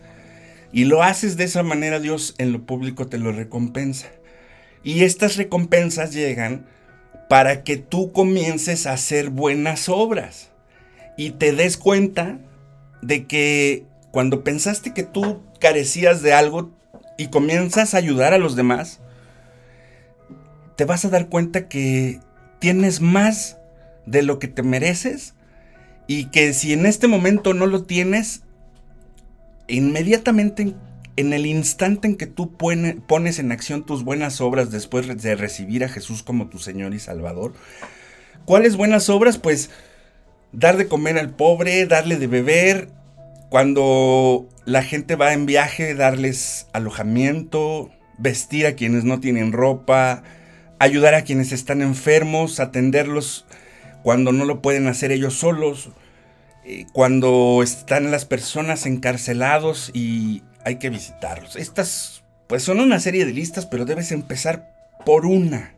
[0.71, 4.08] y lo haces de esa manera, Dios en lo público te lo recompensa.
[4.84, 6.65] Y estas recompensas llegan
[7.28, 10.49] para que tú comiences a hacer buenas obras
[11.17, 12.39] y te des cuenta
[13.02, 16.71] de que cuando pensaste que tú carecías de algo
[17.17, 18.99] y comienzas a ayudar a los demás,
[20.75, 22.19] te vas a dar cuenta que
[22.60, 23.59] tienes más
[24.10, 25.36] de lo que te mereces
[26.08, 28.41] y que si en este momento no lo tienes,
[29.67, 30.74] inmediatamente
[31.15, 35.84] en el instante en que tú pones en acción tus buenas obras después de recibir
[35.84, 37.54] a Jesús como tu Señor y Salvador,
[38.45, 39.38] ¿cuáles buenas obras?
[39.38, 39.69] Pues
[40.52, 42.89] dar de comer al pobre, darle de beber,
[43.50, 50.24] cuando la gente va en viaje, darles alojamiento, vestir a quienes no tienen ropa,
[50.80, 53.45] ayudar a quienes están enfermos, atenderlos
[54.03, 55.89] cuando no lo pueden hacer ellos solos,
[56.65, 61.55] eh, cuando están las personas encarcelados y hay que visitarlos.
[61.55, 64.71] Estas pues son una serie de listas, pero debes empezar
[65.05, 65.75] por una.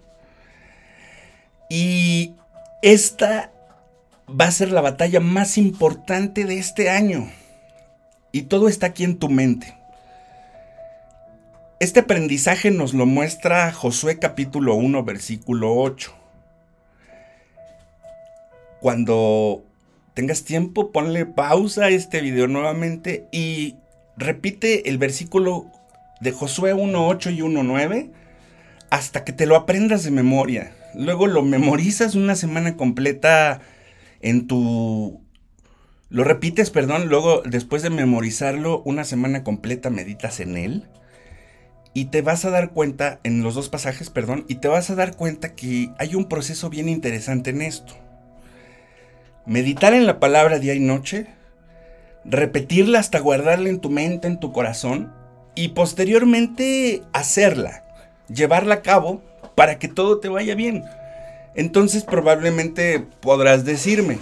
[1.70, 2.36] Y
[2.82, 3.52] esta
[4.28, 7.30] va a ser la batalla más importante de este año.
[8.32, 9.78] Y todo está aquí en tu mente.
[11.80, 16.21] Este aprendizaje nos lo muestra Josué capítulo 1 versículo 8
[18.82, 19.64] cuando
[20.16, 23.76] tengas tiempo, ponle pausa a este video nuevamente y
[24.18, 25.68] repite el versículo
[26.20, 28.12] de Josué 1.8 y 1.9
[28.90, 30.76] hasta que te lo aprendas de memoria.
[30.96, 33.62] Luego lo memorizas una semana completa
[34.20, 35.22] en tu...
[36.10, 40.88] Lo repites, perdón, luego después de memorizarlo una semana completa meditas en él.
[41.94, 44.96] Y te vas a dar cuenta, en los dos pasajes, perdón, y te vas a
[44.96, 47.94] dar cuenta que hay un proceso bien interesante en esto
[49.46, 51.28] meditar en la palabra día y noche,
[52.26, 55.14] repetirla hasta guardarla en tu mente, en tu corazón,
[55.56, 57.84] y posteriormente hacerla.
[58.34, 59.22] llevarla a cabo
[59.56, 60.86] para que todo te vaya bien.
[61.54, 64.20] Entonces probablemente podrás decirme,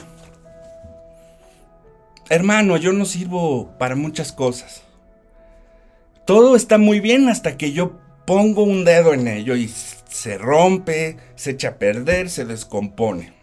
[2.30, 4.82] hermano, yo no sirvo para muchas cosas.
[6.26, 11.18] Todo está muy bien hasta que yo pongo un dedo en ello y se rompe,
[11.36, 13.39] se echa a perder, se descompone.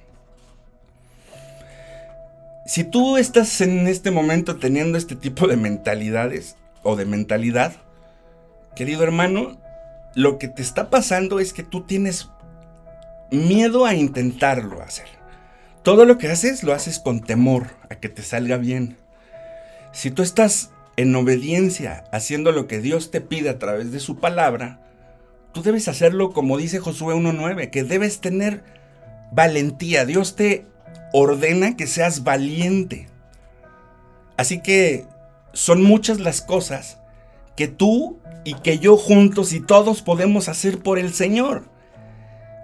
[2.66, 7.74] Si tú estás en este momento teniendo este tipo de mentalidades o de mentalidad,
[8.74, 9.57] querido hermano,
[10.16, 12.29] lo que te está pasando es que tú tienes
[13.31, 15.07] miedo a intentarlo hacer.
[15.85, 18.96] Todo lo que haces lo haces con temor a que te salga bien.
[19.92, 24.18] Si tú estás en obediencia haciendo lo que Dios te pide a través de su
[24.18, 24.81] palabra,
[25.52, 28.64] tú debes hacerlo como dice Josué 1.9, que debes tener
[29.31, 30.05] valentía.
[30.05, 30.66] Dios te
[31.12, 33.09] ordena que seas valiente.
[34.37, 35.06] Así que
[35.52, 36.98] son muchas las cosas
[37.56, 41.64] que tú y que yo juntos y todos podemos hacer por el Señor.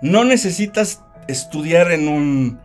[0.02, 2.60] No necesitas estudiar en un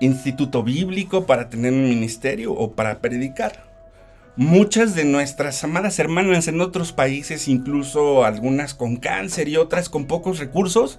[0.00, 3.70] instituto bíblico para tener un ministerio o para predicar.
[4.36, 10.06] Muchas de nuestras amadas hermanas en otros países, incluso algunas con cáncer y otras con
[10.06, 10.98] pocos recursos,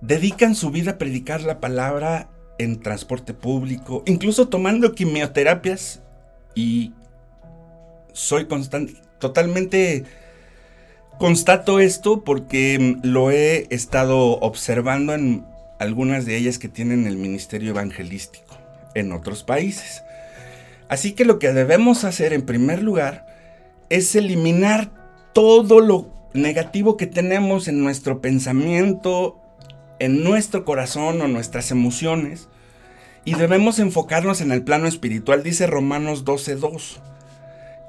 [0.00, 6.00] dedican su vida a predicar la palabra en transporte público, incluso tomando quimioterapias
[6.54, 6.92] y
[8.12, 10.04] soy constante, totalmente
[11.18, 15.44] constato esto porque lo he estado observando en
[15.78, 18.56] algunas de ellas que tienen el ministerio evangelístico
[18.94, 20.02] en otros países.
[20.88, 23.26] Así que lo que debemos hacer en primer lugar
[23.90, 24.90] es eliminar
[25.32, 29.40] todo lo negativo que tenemos en nuestro pensamiento,
[29.98, 32.48] en nuestro corazón o nuestras emociones
[33.24, 37.00] y debemos enfocarnos en el plano espiritual, dice Romanos 12:2,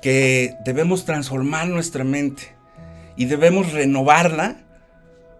[0.02, 2.56] que debemos transformar nuestra mente
[3.16, 4.58] y debemos renovarla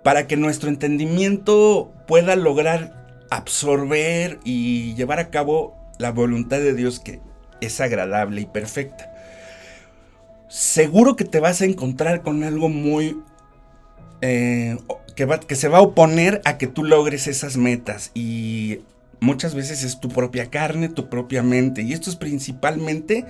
[0.04, 7.00] para que nuestro entendimiento pueda lograr absorber y llevar a cabo la voluntad de Dios
[7.00, 7.22] que
[7.62, 9.12] es agradable y perfecta.
[10.48, 13.18] Seguro que te vas a encontrar con algo muy...
[14.28, 14.78] Eh,
[15.16, 18.80] que, que se va a oponer a que tú logres esas metas y
[19.20, 23.24] muchas veces es tu propia carne, tu propia mente y esto es principalmente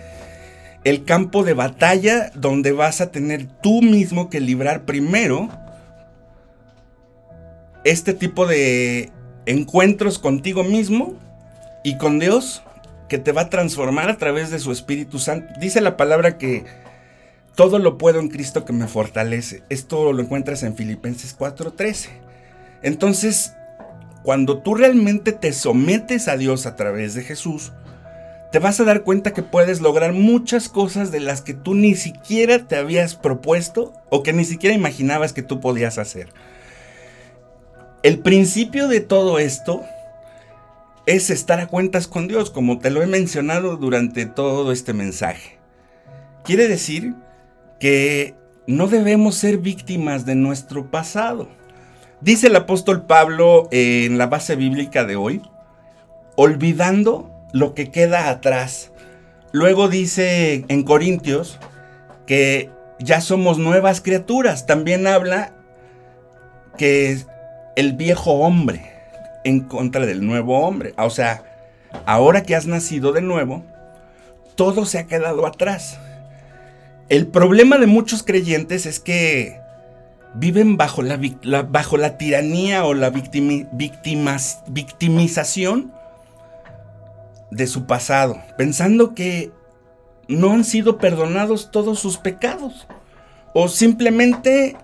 [0.86, 5.49] el campo de batalla donde vas a tener tú mismo que librar primero
[7.84, 9.12] este tipo de
[9.45, 11.13] encuentros contigo mismo
[11.84, 12.63] y con Dios
[13.10, 15.53] que te va a transformar a través de su Espíritu Santo.
[15.60, 16.65] Dice la palabra que
[17.56, 19.63] todo lo puedo en Cristo que me fortalece.
[19.70, 22.10] Esto lo encuentras en Filipenses 4:13.
[22.84, 23.54] Entonces,
[24.24, 27.72] cuando tú realmente te sometes a Dios a través de Jesús,
[28.52, 31.96] te vas a dar cuenta que puedes lograr muchas cosas de las que tú ni
[31.96, 36.30] siquiera te habías propuesto o que ni siquiera imaginabas que tú podías hacer.
[38.04, 39.84] El principio de todo esto
[41.06, 45.58] es estar a cuentas con Dios, como te lo he mencionado durante todo este mensaje.
[46.44, 47.15] Quiere decir
[47.86, 48.34] que
[48.65, 51.48] no debemos ser víctimas de nuestro pasado.
[52.19, 55.43] Dice el apóstol Pablo en la base bíblica de hoy,
[56.36, 58.91] olvidando lo que queda atrás.
[59.52, 61.60] Luego dice en Corintios
[62.26, 64.65] que ya somos nuevas criaturas.
[64.65, 65.54] También habla
[66.80, 67.19] que
[67.76, 68.82] el viejo hombre
[69.43, 70.95] en contra del nuevo hombre.
[70.98, 71.43] O sea,
[72.08, 73.63] ahora que has nacido de nuevo,
[74.56, 76.00] todo se ha quedado atrás.
[77.08, 79.62] El problema de muchos creyentes es que
[80.34, 81.20] viven bajo la,
[81.63, 85.94] bajo la tiranía o la victimización
[87.52, 89.52] de su pasado, pensando que
[90.28, 92.88] no han sido perdonados todos sus pecados
[93.54, 94.76] o simplemente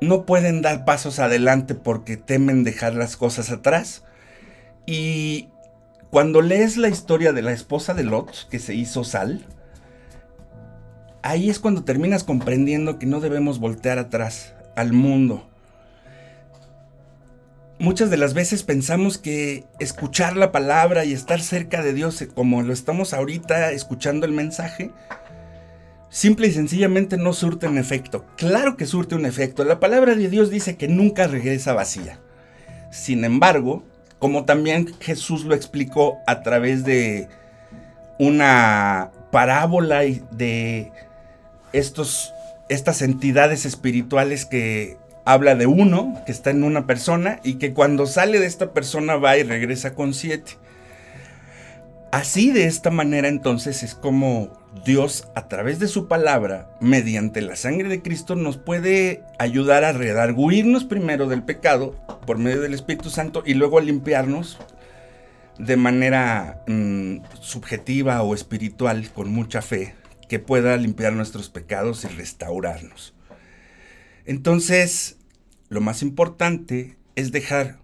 [0.00, 4.02] no pueden dar pasos adelante porque temen dejar las cosas atrás.
[4.86, 5.48] Y
[6.10, 9.46] cuando lees la historia de la esposa de Lot, que se hizo sal,
[11.28, 15.48] ahí es cuando terminas comprendiendo que no debemos voltear atrás al mundo
[17.78, 22.62] muchas de las veces pensamos que escuchar la palabra y estar cerca de Dios, como
[22.62, 24.90] lo estamos ahorita escuchando el mensaje,
[26.08, 28.24] simple y sencillamente no surte un efecto.
[28.36, 29.64] Claro que surte un efecto.
[29.64, 32.18] La palabra de Dios dice que nunca regresa vacía.
[32.90, 33.84] Sin embargo,
[34.18, 37.28] como también Jesús lo explicó a través de
[38.18, 40.90] una parábola de
[41.72, 42.34] estos,
[42.68, 48.06] estas entidades espirituales que habla de uno que está en una persona y que cuando
[48.06, 50.52] sale de esta persona va y regresa con siete.
[52.10, 54.50] Así de esta manera entonces es como
[54.86, 59.92] Dios a través de su palabra, mediante la sangre de Cristo, nos puede ayudar a
[59.92, 61.94] redarguirnos primero del pecado
[62.26, 64.58] por medio del Espíritu Santo y luego a limpiarnos
[65.58, 69.94] de manera mm, subjetiva o espiritual con mucha fe
[70.28, 73.14] que pueda limpiar nuestros pecados y restaurarnos.
[74.24, 75.16] Entonces,
[75.68, 77.78] lo más importante es dejar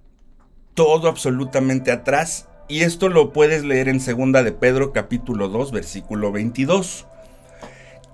[0.74, 6.32] todo absolutamente atrás y esto lo puedes leer en segunda de Pedro capítulo 2 versículo
[6.32, 7.06] 22.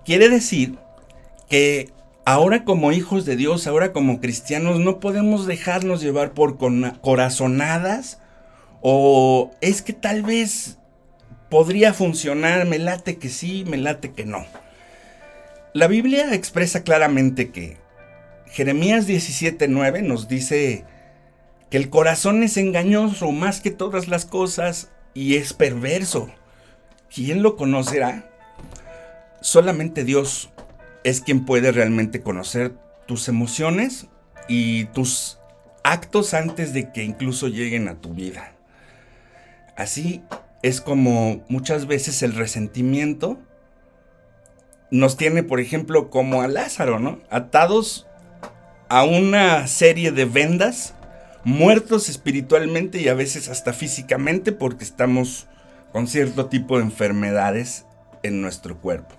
[0.05, 0.78] Quiere decir
[1.49, 1.93] que
[2.24, 6.59] ahora como hijos de Dios, ahora como cristianos no podemos dejarnos llevar por
[7.01, 8.18] corazonadas
[8.83, 10.80] o es que tal vez
[11.51, 14.46] podría funcionar, me late que sí, me late que no.
[15.74, 17.76] La Biblia expresa claramente que
[18.46, 20.84] Jeremías 17:9 nos dice
[21.70, 26.30] que el corazón es engañoso más que todas las cosas y es perverso.
[27.12, 28.28] ¿Quién lo conocerá?
[29.40, 30.51] Solamente Dios
[31.05, 32.72] es quien puede realmente conocer
[33.07, 34.07] tus emociones
[34.48, 35.38] y tus
[35.82, 38.53] actos antes de que incluso lleguen a tu vida.
[39.76, 40.22] Así
[40.62, 43.38] es como muchas veces el resentimiento
[44.90, 47.20] nos tiene, por ejemplo, como a Lázaro, ¿no?
[47.30, 48.06] Atados
[48.88, 50.94] a una serie de vendas,
[51.44, 55.46] muertos espiritualmente y a veces hasta físicamente porque estamos
[55.92, 57.86] con cierto tipo de enfermedades
[58.22, 59.14] en nuestro cuerpo.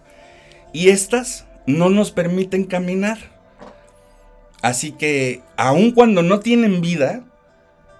[0.73, 3.17] Y estas no nos permiten caminar.
[4.61, 7.23] Así que, aun cuando no tienen vida,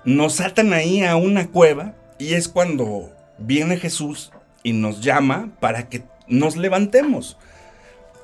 [0.06, 3.12] nos atan ahí a una cueva y es cuando
[3.44, 4.32] viene Jesús
[4.64, 7.38] y nos llama para que nos levantemos.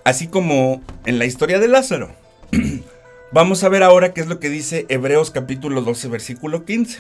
[0.03, 2.11] Así como en la historia de Lázaro.
[3.32, 6.99] Vamos a ver ahora qué es lo que dice Hebreos capítulo 12, versículo 15.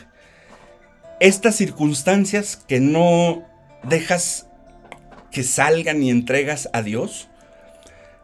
[1.19, 3.43] Estas circunstancias que no
[3.83, 4.47] dejas
[5.31, 7.29] que salgan y entregas a Dios,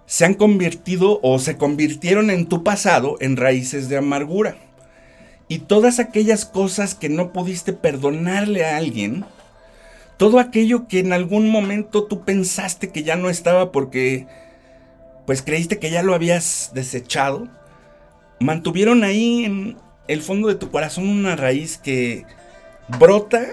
[0.05, 4.57] se han convertido o se convirtieron en tu pasado en raíces de amargura.
[5.47, 9.25] Y todas aquellas cosas que no pudiste perdonarle a alguien,
[10.18, 14.28] todo aquello que en algún momento tú pensaste que ya no estaba porque
[15.26, 17.47] pues creíste que ya lo habías desechado,
[18.39, 22.26] mantuvieron ahí en el fondo de tu corazón una raíz que
[22.99, 23.45] brota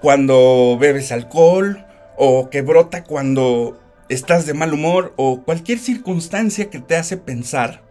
[0.00, 6.80] cuando bebes alcohol o que brota cuando estás de mal humor o cualquier circunstancia que
[6.80, 7.82] te hace pensar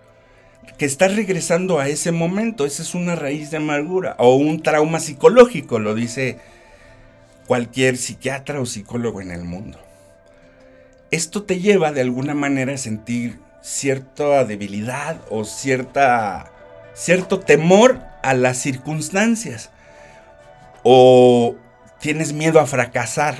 [0.78, 2.66] que estás regresando a ese momento.
[2.66, 6.40] Esa es una raíz de amargura o un trauma psicológico, lo dice
[7.52, 9.78] cualquier psiquiatra o psicólogo en el mundo.
[11.12, 16.50] Esto te lleva de alguna manera a sentir cierta debilidad o cierta,
[16.94, 19.70] cierto temor a las circunstancias.
[20.84, 21.58] O
[22.00, 23.36] tienes miedo a fracasar.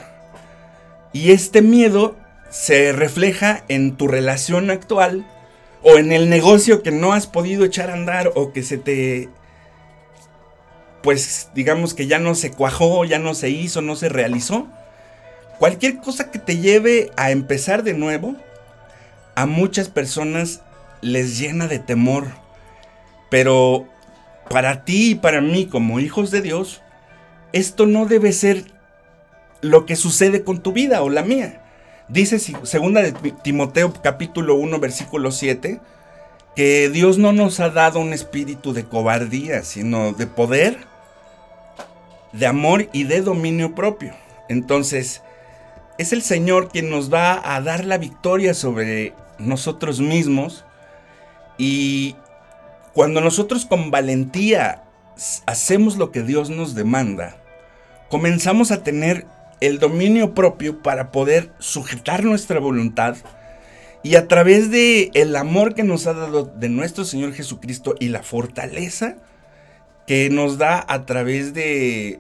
[1.14, 2.18] Y este miedo
[2.50, 5.26] se refleja en tu relación actual
[5.84, 9.30] o en el negocio que no has podido echar a andar o que se te
[11.04, 14.68] pues digamos que ya no se cuajó, ya no se hizo, no se realizó.
[15.60, 18.36] Cualquier cosa que te lleve a empezar de nuevo
[19.36, 20.62] a muchas personas
[21.02, 22.28] les llena de temor.
[23.30, 23.88] Pero
[24.50, 26.82] para ti y para mí como hijos de Dios,
[27.54, 28.66] esto no debe ser
[29.62, 31.62] lo que sucede con tu vida o la mía.
[32.08, 35.80] Dice segunda de Timoteo capítulo 1 versículo 7
[36.56, 40.91] que Dios no nos ha dado un espíritu de cobardía, sino de poder,
[42.34, 44.14] de amor y de dominio propio.
[44.50, 45.22] Entonces,
[45.98, 50.66] es el Señor quien nos va a dar la victoria sobre nosotros mismos
[51.58, 52.16] y
[52.94, 54.84] cuando nosotros con valentía
[55.46, 57.38] hacemos lo que Dios nos demanda,
[58.10, 59.26] comenzamos a tener
[59.60, 63.16] el dominio propio para poder sujetar nuestra voluntad
[64.04, 68.08] y a través de el amor que nos ha dado de nuestro Señor Jesucristo y
[68.08, 69.18] la fortaleza
[70.12, 72.20] que nos da a través de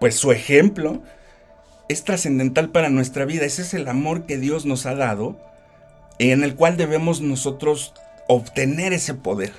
[0.00, 1.02] pues su ejemplo
[1.90, 3.44] es trascendental para nuestra vida.
[3.44, 5.38] Ese es el amor que Dios nos ha dado
[6.18, 7.92] en el cual debemos nosotros
[8.28, 9.52] obtener ese poder.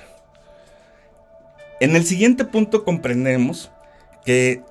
[1.78, 3.70] En el siguiente punto comprendemos
[4.24, 4.64] que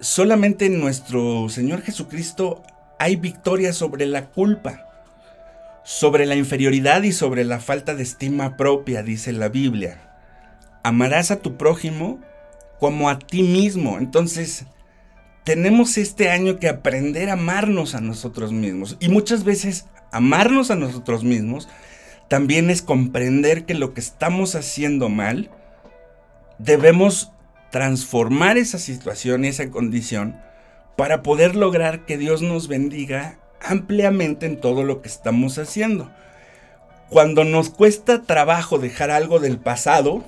[0.00, 2.62] solamente en nuestro Señor Jesucristo
[2.98, 4.88] hay victoria sobre la culpa,
[5.84, 10.15] sobre la inferioridad y sobre la falta de estima propia, dice la Biblia.
[10.86, 12.20] Amarás a tu prójimo
[12.78, 13.98] como a ti mismo.
[13.98, 14.66] Entonces,
[15.42, 18.96] tenemos este año que aprender a amarnos a nosotros mismos.
[19.00, 21.68] Y muchas veces amarnos a nosotros mismos
[22.28, 25.50] también es comprender que lo que estamos haciendo mal,
[26.60, 27.32] debemos
[27.72, 30.36] transformar esa situación y esa condición
[30.96, 36.12] para poder lograr que Dios nos bendiga ampliamente en todo lo que estamos haciendo.
[37.08, 40.24] Cuando nos cuesta trabajo dejar algo del pasado,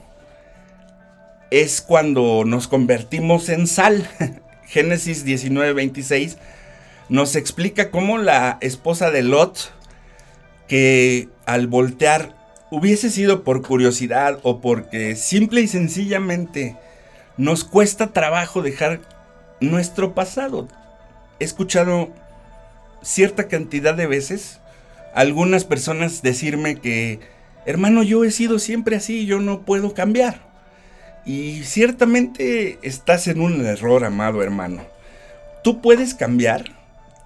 [1.50, 4.08] es cuando nos convertimos en sal.
[4.66, 6.36] Génesis 19:26
[7.08, 9.72] nos explica cómo la esposa de Lot,
[10.66, 12.36] que al voltear
[12.70, 16.76] hubiese sido por curiosidad o porque simple y sencillamente
[17.38, 19.00] nos cuesta trabajo dejar
[19.60, 20.68] nuestro pasado.
[21.40, 22.10] He escuchado
[23.00, 24.60] cierta cantidad de veces
[25.14, 27.20] algunas personas decirme que,
[27.64, 30.47] hermano, yo he sido siempre así, yo no puedo cambiar.
[31.28, 34.80] Y ciertamente estás en un error, amado hermano.
[35.62, 36.72] Tú puedes cambiar,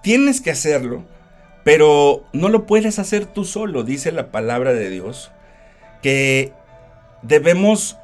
[0.01, 1.05] tienes que hacerlo,
[1.63, 5.31] pero no lo puedes hacer tú solo, dice la palabra de Dios,
[6.01, 6.51] que
[7.21, 7.95] debemos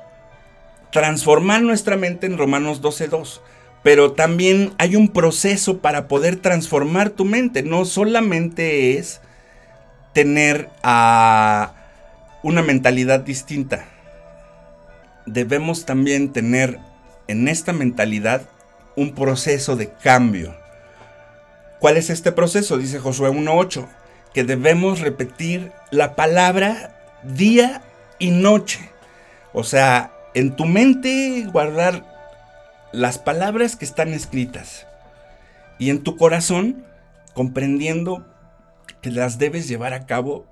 [0.94, 3.42] transformar nuestra mente en Romanos 12.2.
[3.84, 7.62] Pero también hay un proceso para poder transformar tu mente.
[7.62, 9.20] No solamente es
[10.14, 11.74] tener a
[12.42, 13.99] una mentalidad distinta
[15.34, 16.80] debemos también tener
[17.28, 18.44] en esta mentalidad
[18.96, 20.56] un proceso de cambio.
[21.80, 22.78] ¿Cuál es este proceso?
[22.78, 23.88] Dice Josué 1.8,
[24.34, 27.82] que debemos repetir la palabra día
[28.18, 28.90] y noche.
[29.54, 32.06] O sea, en tu mente guardar
[32.92, 34.88] las palabras que están escritas
[35.78, 36.86] y en tu corazón
[37.34, 38.26] comprendiendo
[39.02, 40.46] que las debes llevar a cabo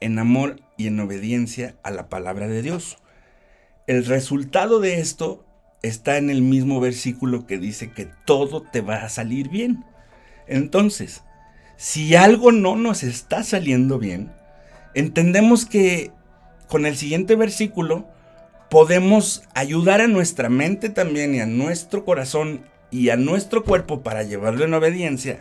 [0.00, 2.98] en amor y en obediencia a la palabra de Dios.
[3.92, 5.44] El resultado de esto
[5.82, 9.84] está en el mismo versículo que dice que todo te va a salir bien.
[10.46, 11.24] Entonces,
[11.76, 14.32] si algo no nos está saliendo bien,
[14.94, 16.10] entendemos que
[16.68, 18.08] con el siguiente versículo
[18.70, 24.22] podemos ayudar a nuestra mente también y a nuestro corazón y a nuestro cuerpo para
[24.22, 25.38] llevarlo en obediencia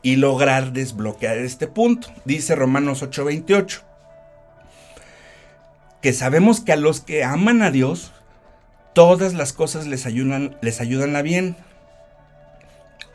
[0.00, 2.06] y lograr desbloquear este punto.
[2.24, 3.91] Dice Romanos 8:28
[6.02, 8.12] que sabemos que a los que aman a Dios,
[8.92, 11.56] todas las cosas les ayudan, les ayudan a bien.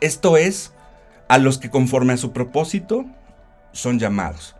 [0.00, 0.72] Esto es,
[1.28, 3.04] a los que conforme a su propósito
[3.72, 4.56] son llamados.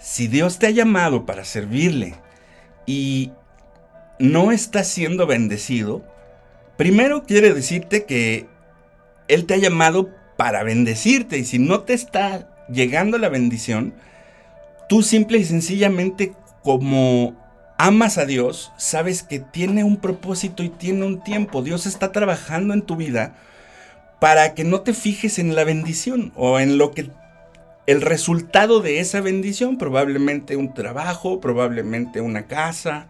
[0.00, 2.16] Si Dios te ha llamado para servirle
[2.86, 3.32] y
[4.18, 6.02] no estás siendo bendecido,
[6.76, 8.48] primero quiere decirte que
[9.28, 13.94] Él te ha llamado para bendecirte y si no te está llegando la bendición,
[14.88, 17.43] tú simple y sencillamente como
[17.78, 21.62] amas a Dios, sabes que tiene un propósito y tiene un tiempo.
[21.62, 23.34] Dios está trabajando en tu vida
[24.20, 27.10] para que no te fijes en la bendición o en lo que
[27.86, 33.08] el resultado de esa bendición, probablemente un trabajo, probablemente una casa,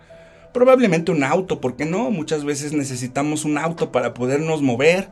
[0.52, 5.10] probablemente un auto, porque no, muchas veces necesitamos un auto para podernos mover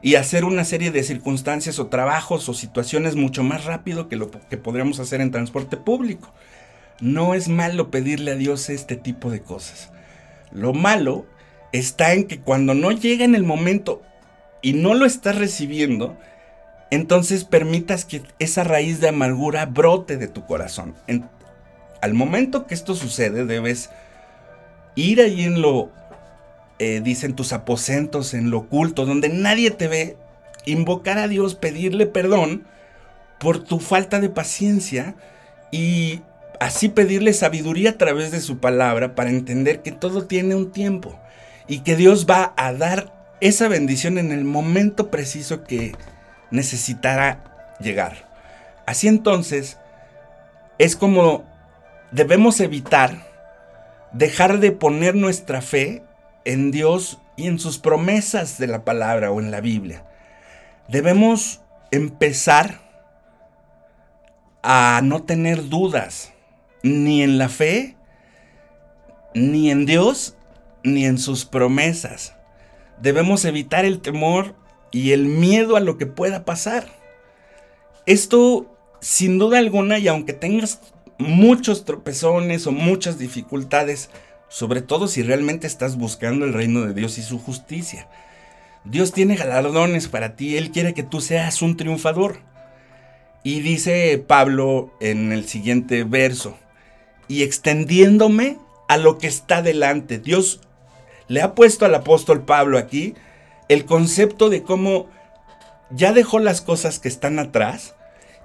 [0.00, 4.30] y hacer una serie de circunstancias o trabajos o situaciones mucho más rápido que lo
[4.30, 6.32] que podríamos hacer en transporte público.
[7.02, 9.90] No es malo pedirle a Dios este tipo de cosas.
[10.52, 11.26] Lo malo
[11.72, 14.02] está en que cuando no llega en el momento
[14.62, 16.16] y no lo estás recibiendo,
[16.92, 20.94] entonces permitas que esa raíz de amargura brote de tu corazón.
[22.00, 23.90] al momento que esto sucede, debes
[24.94, 25.90] ir ahí en lo,
[26.78, 30.16] eh, dicen tus aposentos, en lo oculto, donde nadie te ve,
[30.66, 32.64] invocar a Dios, pedirle perdón
[33.40, 35.16] por tu falta de paciencia
[35.72, 36.20] y
[36.62, 41.18] así pedirle sabiduría a través de su palabra para entender que todo tiene un tiempo
[41.66, 45.92] y que Dios va a dar esa bendición en el momento preciso que
[46.52, 48.30] necesitará llegar.
[48.86, 49.78] Así entonces,
[50.78, 51.44] es como
[52.12, 53.26] debemos evitar
[54.12, 56.04] dejar de poner nuestra fe
[56.44, 60.04] en Dios y en sus promesas de la palabra o en la Biblia.
[60.86, 61.60] Debemos
[61.90, 62.78] empezar
[64.62, 66.31] a no tener dudas
[66.82, 67.96] ni en la fe,
[69.34, 70.36] ni en Dios,
[70.82, 72.34] ni en sus promesas.
[73.00, 74.54] Debemos evitar el temor
[74.90, 76.86] y el miedo a lo que pueda pasar.
[78.06, 80.80] Esto, sin duda alguna, y aunque tengas
[81.18, 84.10] muchos tropezones o muchas dificultades,
[84.48, 88.08] sobre todo si realmente estás buscando el reino de Dios y su justicia.
[88.84, 92.40] Dios tiene galardones para ti, Él quiere que tú seas un triunfador.
[93.44, 96.56] Y dice Pablo en el siguiente verso,
[97.28, 98.58] y extendiéndome
[98.88, 100.18] a lo que está delante.
[100.18, 100.60] Dios
[101.28, 103.14] le ha puesto al apóstol Pablo aquí
[103.68, 105.08] el concepto de cómo
[105.90, 107.94] ya dejó las cosas que están atrás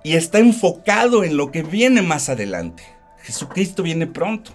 [0.03, 2.83] y está enfocado en lo que viene más adelante.
[3.23, 4.51] Jesucristo viene pronto.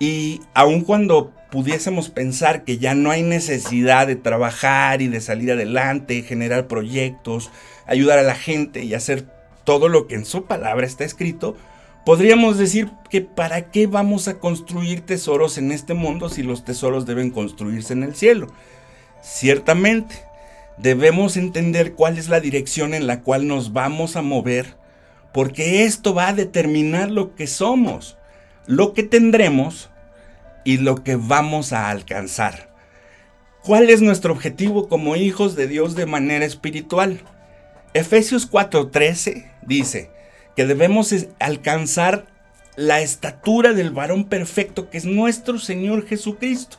[0.00, 5.52] Y aun cuando pudiésemos pensar que ya no hay necesidad de trabajar y de salir
[5.52, 7.50] adelante, generar proyectos,
[7.86, 9.28] ayudar a la gente y hacer
[9.64, 11.56] todo lo que en su palabra está escrito,
[12.04, 17.06] podríamos decir que para qué vamos a construir tesoros en este mundo si los tesoros
[17.06, 18.48] deben construirse en el cielo.
[19.22, 20.16] Ciertamente,
[20.78, 24.76] debemos entender cuál es la dirección en la cual nos vamos a mover,
[25.32, 28.18] porque esto va a determinar lo que somos,
[28.66, 29.90] lo que tendremos
[30.64, 32.72] y lo que vamos a alcanzar.
[33.62, 37.20] ¿Cuál es nuestro objetivo como hijos de Dios de manera espiritual?
[37.94, 40.11] Efesios 4:13 dice
[40.56, 42.26] que debemos alcanzar
[42.76, 46.78] la estatura del varón perfecto que es nuestro Señor Jesucristo.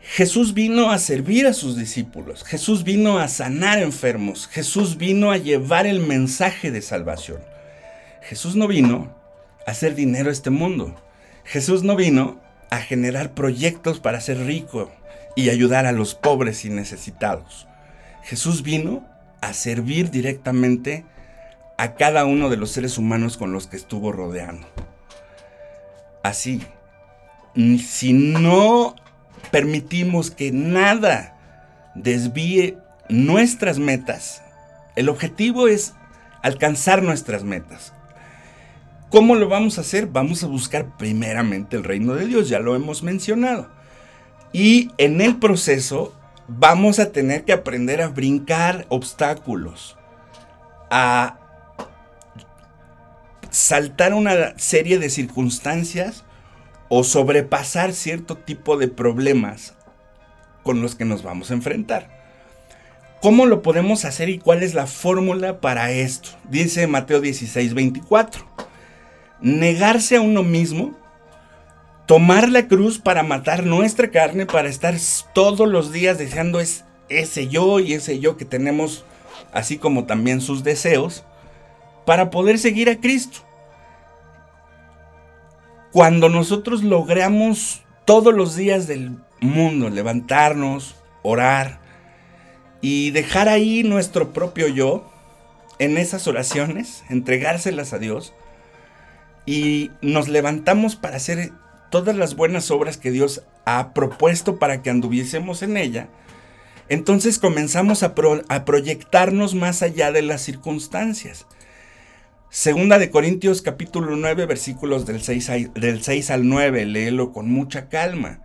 [0.00, 5.36] Jesús vino a servir a sus discípulos, Jesús vino a sanar enfermos, Jesús vino a
[5.36, 7.40] llevar el mensaje de salvación.
[8.22, 9.14] Jesús no vino
[9.66, 10.94] a hacer dinero a este mundo.
[11.44, 12.40] Jesús no vino
[12.70, 14.90] a generar proyectos para ser rico
[15.36, 17.66] y ayudar a los pobres y necesitados.
[18.22, 19.06] Jesús vino
[19.40, 21.17] a servir directamente a
[21.86, 24.66] cada uno de los seres humanos con los que estuvo rodeando.
[26.22, 26.60] Así,
[27.54, 28.96] si no
[29.50, 31.36] permitimos que nada
[31.94, 32.76] desvíe
[33.08, 34.42] nuestras metas,
[34.96, 35.94] el objetivo es
[36.42, 37.92] alcanzar nuestras metas.
[39.10, 40.06] ¿Cómo lo vamos a hacer?
[40.06, 43.70] Vamos a buscar primeramente el reino de Dios, ya lo hemos mencionado.
[44.52, 46.14] Y en el proceso
[46.48, 49.96] vamos a tener que aprender a brincar obstáculos,
[50.90, 51.37] a
[53.50, 56.24] saltar una serie de circunstancias
[56.88, 59.74] o sobrepasar cierto tipo de problemas
[60.62, 62.16] con los que nos vamos a enfrentar.
[63.20, 66.30] ¿Cómo lo podemos hacer y cuál es la fórmula para esto?
[66.48, 68.46] Dice Mateo 16, 24
[69.40, 70.94] negarse a uno mismo,
[72.06, 74.94] tomar la cruz para matar nuestra carne, para estar
[75.32, 79.04] todos los días deseando es, ese yo y ese yo que tenemos,
[79.52, 81.24] así como también sus deseos,
[82.08, 83.40] para poder seguir a Cristo.
[85.92, 91.80] Cuando nosotros logramos todos los días del mundo levantarnos, orar
[92.80, 95.12] y dejar ahí nuestro propio yo
[95.78, 98.32] en esas oraciones, entregárselas a Dios,
[99.44, 101.52] y nos levantamos para hacer
[101.90, 106.08] todas las buenas obras que Dios ha propuesto para que anduviésemos en ella,
[106.88, 111.46] entonces comenzamos a, proyectarnos más allá de las circunstancias.
[112.50, 117.90] Segunda de Corintios capítulo 9 versículos del 6, del 6 al 9, léelo con mucha
[117.90, 118.40] calma.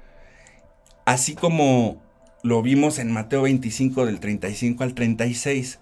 [1.05, 2.01] Así como
[2.43, 5.79] lo vimos en Mateo 25 del 35 al 36.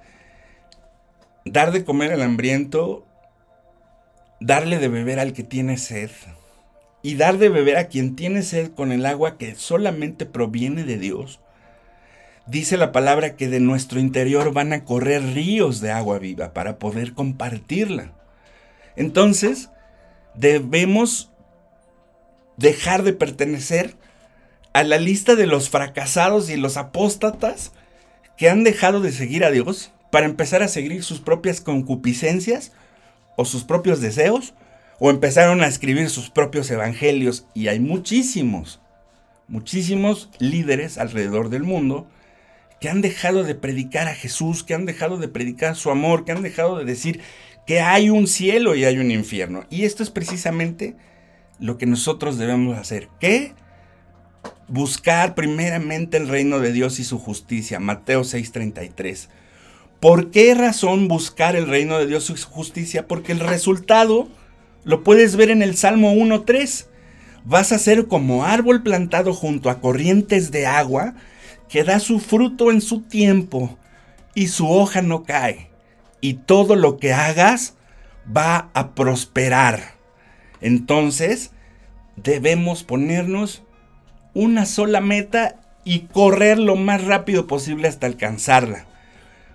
[1.45, 3.07] Dar de comer al hambriento
[4.39, 6.11] darle de beber al que tiene sed
[7.01, 10.97] y dar de beber a quien tiene sed con el agua que solamente proviene de
[10.97, 11.39] Dios.
[12.47, 16.79] Dice la palabra que de nuestro interior van a correr ríos de agua viva para
[16.79, 18.13] poder compartirla.
[18.95, 19.69] Entonces,
[20.33, 21.31] debemos
[22.57, 23.95] dejar de pertenecer
[24.73, 27.71] a la lista de los fracasados y los apóstatas
[28.37, 32.71] que han dejado de seguir a Dios para empezar a seguir sus propias concupiscencias
[33.35, 34.53] o sus propios deseos
[34.99, 38.81] o empezaron a escribir sus propios evangelios y hay muchísimos,
[39.47, 42.07] muchísimos líderes alrededor del mundo
[42.81, 46.31] que han dejado de predicar a Jesús, que han dejado de predicar su amor, que
[46.31, 47.21] han dejado de decir
[47.67, 49.65] que hay un cielo y hay un infierno.
[49.69, 50.95] Y esto es precisamente
[51.59, 53.07] lo que nosotros debemos hacer.
[53.19, 53.53] ¿Qué?
[54.67, 57.79] Buscar primeramente el reino de Dios y su justicia.
[57.79, 59.29] Mateo 6:33.
[59.99, 63.07] ¿Por qué razón buscar el reino de Dios y su justicia?
[63.07, 64.27] Porque el resultado
[64.83, 66.87] lo puedes ver en el Salmo 1.3.
[67.45, 71.13] Vas a ser como árbol plantado junto a corrientes de agua
[71.71, 73.77] que da su fruto en su tiempo
[74.35, 75.69] y su hoja no cae.
[76.19, 77.75] Y todo lo que hagas
[78.25, 79.95] va a prosperar.
[80.59, 81.51] Entonces,
[82.17, 83.63] debemos ponernos
[84.33, 88.85] una sola meta y correr lo más rápido posible hasta alcanzarla.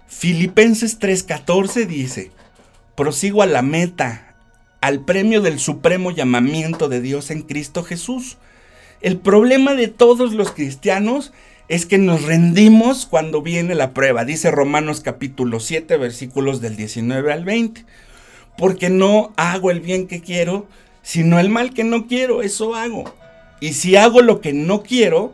[0.09, 2.31] Filipenses 3:14 dice,
[2.95, 4.37] prosigo a la meta,
[4.81, 8.39] al premio del supremo llamamiento de Dios en Cristo Jesús.
[9.03, 11.37] El problema de todos los cristianos es
[11.87, 17.45] que nos rendimos cuando viene la prueba, dice Romanos capítulo 7 versículos del 19 al
[17.45, 17.85] 20,
[18.57, 20.67] porque no hago el bien que quiero,
[21.03, 23.05] sino el mal que no quiero, eso hago.
[23.61, 25.33] Y si hago lo que no quiero,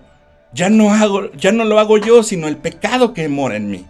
[0.55, 3.87] ya no hago, ya no lo hago yo, sino el pecado que mora en mí.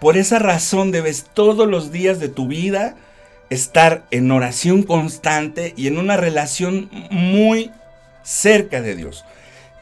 [0.00, 2.96] Por esa razón debes todos los días de tu vida
[3.50, 7.70] estar en oración constante y en una relación muy
[8.22, 9.24] cerca de Dios.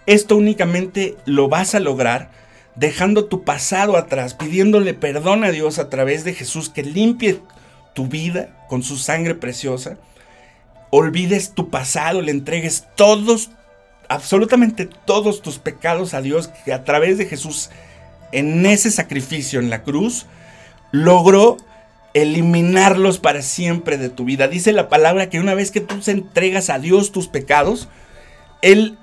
[0.07, 2.31] Esto únicamente lo vas a lograr
[2.75, 7.41] dejando tu pasado atrás, pidiéndole perdón a Dios a través de Jesús que limpie
[7.95, 9.99] tu vida con su sangre preciosa.
[10.91, 13.51] Olvides tu pasado, le entregues todos,
[14.09, 17.71] absolutamente todos tus pecados a Dios que a través de Jesús
[18.33, 20.27] en ese sacrificio en la cruz
[20.91, 21.59] logró
[22.15, 24.49] eliminarlos para siempre de tu vida.
[24.49, 27.89] Dice la palabra que una vez que tú se entregas a Dios tus pecados,
[28.61, 28.99] Él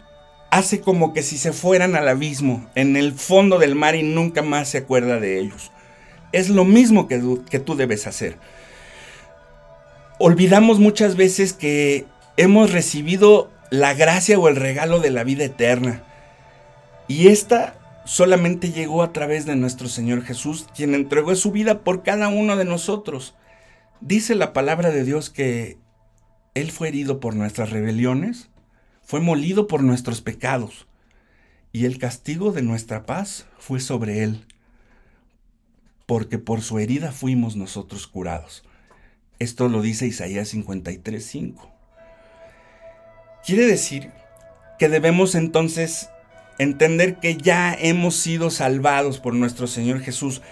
[0.51, 4.41] hace como que si se fueran al abismo, en el fondo del mar y nunca
[4.41, 5.71] más se acuerda de ellos.
[6.31, 8.37] Es lo mismo que, tú debes hacer.
[10.19, 12.05] Olvidamos muchas veces que
[12.37, 16.03] hemos recibido la gracia o el regalo de la vida eterna.
[17.07, 17.75] Y esta
[18.05, 22.57] solamente llegó a través de nuestro Señor Jesús, quien entregó su vida por cada uno
[22.57, 23.35] de nosotros.
[24.01, 25.77] Dice la palabra de Dios que
[26.53, 28.49] Él fue herido por nuestras rebeliones,
[29.09, 30.85] fue molido por nuestros pecados,
[31.73, 34.45] y el castigo de nuestra paz fue sobre Él,
[36.05, 38.63] porque por su herida fuimos nosotros curados.
[39.39, 41.71] Esto lo dice Isaías 53:5.
[43.43, 44.11] Quiere decir
[44.77, 46.11] que debemos entonces
[46.59, 50.43] entender que ya hemos sido salvados por nuestro Señor Jesús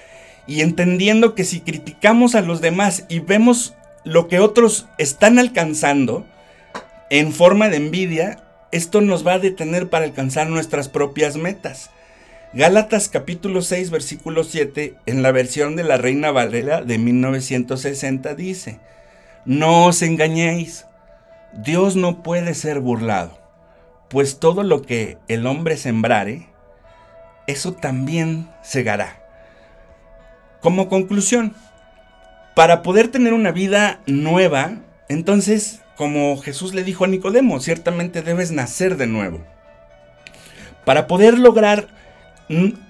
[0.47, 6.25] y entendiendo que si criticamos a los demás y vemos lo que otros están alcanzando
[7.11, 8.43] en forma de envidia,
[8.77, 11.89] esto nos va a detener para alcanzar nuestras propias metas.
[12.53, 18.79] Gálatas capítulo 6 versículo 7 en la versión de la Reina Valera de 1960 dice,
[19.45, 20.85] No os engañéis,
[21.53, 23.47] Dios no puede ser burlado
[24.09, 26.47] pues todo lo que el hombre sembrare,
[27.45, 29.21] eso también segará.
[30.61, 31.53] Como conclusión,
[32.55, 34.77] para poder tener una vida nueva,
[35.09, 39.41] entonces, como Jesús le dijo a Nicodemo, ciertamente debes nacer de nuevo.
[40.85, 41.89] Para poder lograr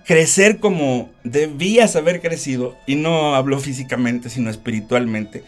[0.06, 5.44] crecer como debías haber crecido, y no hablo físicamente, sino espiritualmente,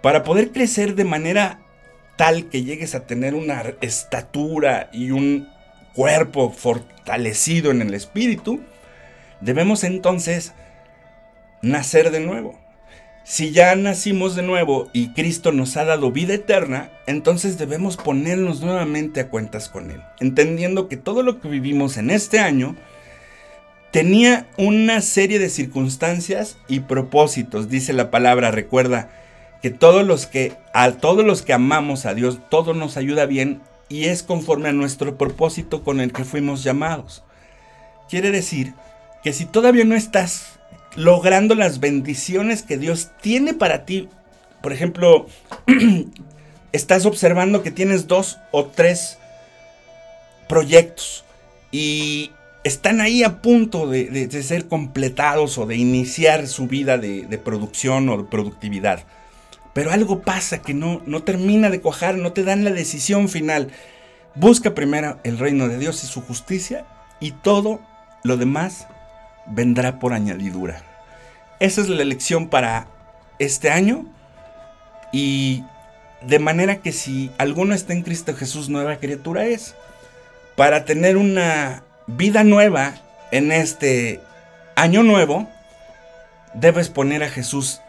[0.00, 1.60] para poder crecer de manera
[2.16, 5.48] tal que llegues a tener una estatura y un
[5.92, 8.60] cuerpo fortalecido en el espíritu,
[9.40, 10.52] debemos entonces
[11.62, 12.58] nacer de nuevo.
[13.28, 18.60] Si ya nacimos de nuevo y Cristo nos ha dado vida eterna, entonces debemos ponernos
[18.60, 22.76] nuevamente a cuentas con Él, entendiendo que todo lo que vivimos en este año
[23.90, 29.10] tenía una serie de circunstancias y propósitos, dice la palabra, recuerda,
[29.60, 33.60] que todos los que a todos los que amamos a Dios, todo nos ayuda bien
[33.88, 37.24] y es conforme a nuestro propósito con el que fuimos llamados.
[38.08, 38.72] Quiere decir
[39.24, 40.55] que si todavía no estás
[40.96, 44.08] logrando las bendiciones que Dios tiene para ti,
[44.62, 45.26] por ejemplo,
[46.72, 49.18] estás observando que tienes dos o tres
[50.48, 51.24] proyectos
[51.70, 52.32] y
[52.64, 58.16] están ahí a punto de, ser completados o de iniciar su vida de, producción o
[58.16, 59.04] de productividad.
[59.72, 63.68] Pero algo pasa que no, no termina de cuajar, no te dan la decisión final.
[64.34, 66.86] Busca primero el reino de Dios y su justicia
[67.20, 67.80] y todo
[68.24, 68.86] lo demás
[69.46, 70.82] vendrá por añadidura.
[71.58, 72.86] Esa es la lección para
[73.38, 74.04] este año
[75.12, 75.64] y
[76.22, 79.74] de manera que si alguno está en Cristo Jesús, nueva criatura es.
[80.56, 82.94] Para tener una vida nueva
[83.30, 84.20] en este
[84.74, 85.48] año nuevo,
[86.54, 87.80] debes poner a Jesús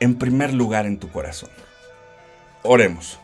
[0.00, 1.50] en primer lugar en tu corazón.
[2.62, 3.18] Oremos.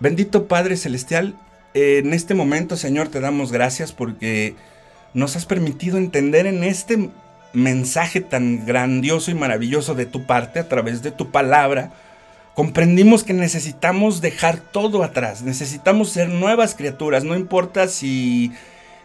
[0.00, 1.36] Bendito Padre Celestial,
[1.74, 4.54] en este momento, Señor, te damos gracias porque
[5.14, 7.10] nos has permitido entender en este
[7.52, 11.90] mensaje tan grandioso y maravilloso de tu parte a través de tu palabra.
[12.54, 18.52] Comprendimos que necesitamos dejar todo atrás, necesitamos ser nuevas criaturas, no importa si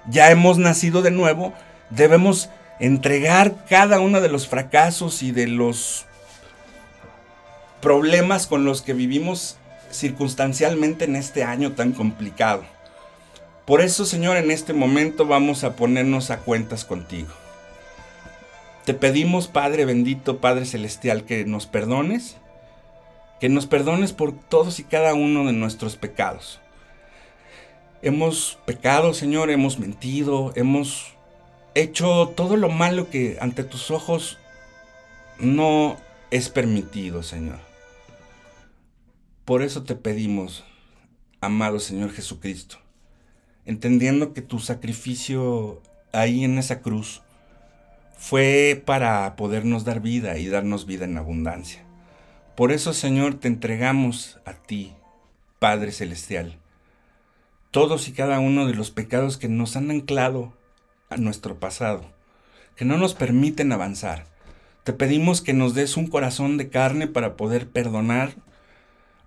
[0.09, 1.53] ya hemos nacido de nuevo,
[1.89, 6.05] debemos entregar cada uno de los fracasos y de los
[7.81, 9.57] problemas con los que vivimos
[9.91, 12.63] circunstancialmente en este año tan complicado.
[13.65, 17.29] Por eso, Señor, en este momento vamos a ponernos a cuentas contigo.
[18.87, 22.37] Te pedimos, Padre bendito, Padre celestial, que nos perdones,
[23.41, 26.61] que nos perdones por todos y cada uno de nuestros pecados.
[28.01, 31.15] Hemos pecado, Señor, hemos mentido, hemos
[31.75, 34.37] hecho todo lo malo que ante tus ojos
[35.37, 35.97] no
[36.31, 37.59] es permitido, Señor.
[39.43, 40.63] Por eso te pedimos,
[41.41, 42.77] amado Señor Jesucristo,
[43.65, 45.81] entendiendo que tu sacrificio
[46.13, 47.21] ahí en esa cruz
[48.17, 51.83] fue para podernos dar vida y darnos vida en abundancia.
[52.55, 54.93] Por eso, Señor, te entregamos a ti,
[55.59, 56.57] Padre Celestial,
[57.71, 60.53] todos y cada uno de los pecados que nos han anclado
[61.09, 62.05] a nuestro pasado,
[62.75, 64.25] que no nos permiten avanzar.
[64.83, 68.33] Te pedimos que nos des un corazón de carne para poder perdonar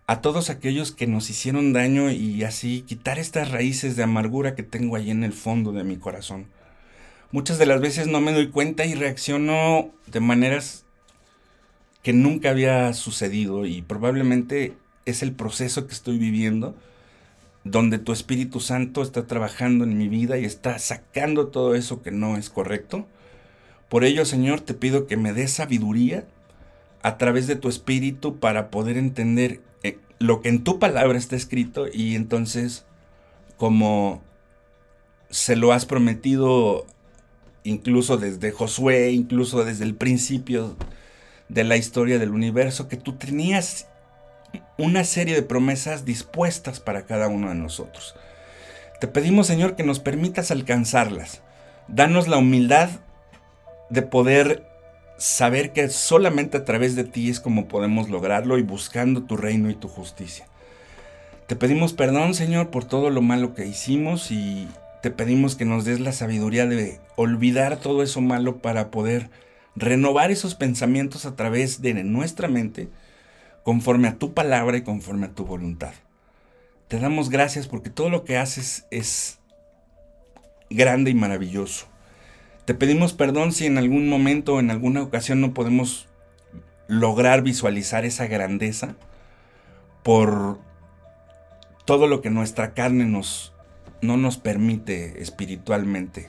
[0.06, 4.64] a todos aquellos que nos hicieron daño y así quitar estas raíces de amargura que
[4.64, 6.46] tengo ahí en el fondo de mi corazón.
[7.32, 10.84] Muchas de las veces no me doy cuenta y reacciono de maneras
[12.02, 16.74] que nunca había sucedido y probablemente es el proceso que estoy viviendo
[17.62, 22.10] donde tu Espíritu Santo está trabajando en mi vida y está sacando todo eso que
[22.10, 23.06] no es correcto.
[23.88, 26.26] Por ello, Señor, te pido que me des sabiduría
[27.02, 31.36] a través de tu Espíritu para poder entender eh, lo que en tu palabra está
[31.36, 32.86] escrito y entonces,
[33.56, 34.22] como
[35.28, 36.86] se lo has prometido
[37.64, 40.76] incluso desde Josué, incluso desde el principio
[41.48, 43.86] de la historia del universo, que tú tenías
[44.78, 48.14] una serie de promesas dispuestas para cada uno de nosotros.
[49.00, 51.42] Te pedimos, Señor, que nos permitas alcanzarlas.
[51.88, 52.90] Danos la humildad
[53.88, 54.66] de poder
[55.18, 59.70] saber que solamente a través de ti es como podemos lograrlo y buscando tu reino
[59.70, 60.46] y tu justicia.
[61.46, 64.68] Te pedimos perdón, Señor, por todo lo malo que hicimos y
[65.02, 69.30] te pedimos que nos des la sabiduría de olvidar todo eso malo para poder
[69.76, 72.88] renovar esos pensamientos a través de nuestra mente
[73.62, 75.92] conforme a tu palabra y conforme a tu voluntad.
[76.88, 79.38] Te damos gracias porque todo lo que haces es
[80.68, 81.86] grande y maravilloso.
[82.64, 86.08] Te pedimos perdón si en algún momento o en alguna ocasión no podemos
[86.88, 88.96] lograr visualizar esa grandeza
[90.02, 90.58] por
[91.84, 93.52] todo lo que nuestra carne nos,
[94.02, 96.28] no nos permite espiritualmente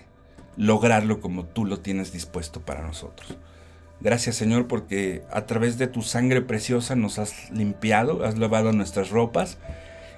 [0.58, 3.38] lograrlo como tú lo tienes dispuesto para nosotros.
[4.00, 9.12] Gracias Señor porque a través de tu sangre preciosa nos has limpiado, has lavado nuestras
[9.12, 9.58] ropas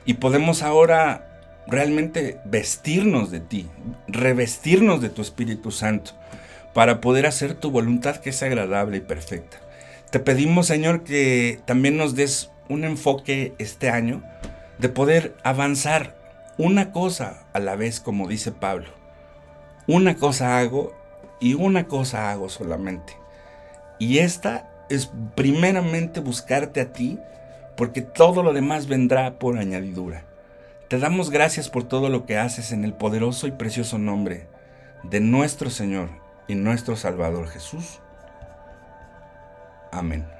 [0.05, 1.29] y podemos ahora
[1.67, 3.67] realmente vestirnos de ti,
[4.07, 6.11] revestirnos de tu Espíritu Santo
[6.73, 9.57] para poder hacer tu voluntad que es agradable y perfecta.
[10.11, 14.23] Te pedimos Señor que también nos des un enfoque este año
[14.79, 16.22] de poder avanzar
[16.57, 18.89] una cosa a la vez como dice Pablo.
[19.87, 20.93] Una cosa hago
[21.39, 23.23] y una cosa hago solamente
[23.99, 27.19] y esta es primeramente buscarte a ti,
[27.77, 30.25] porque todo lo demás vendrá por añadidura.
[30.89, 34.47] Te damos gracias por todo lo que haces en el poderoso y precioso nombre
[35.03, 36.09] de nuestro Señor
[36.47, 37.99] y nuestro Salvador Jesús.
[39.91, 40.32] Amén.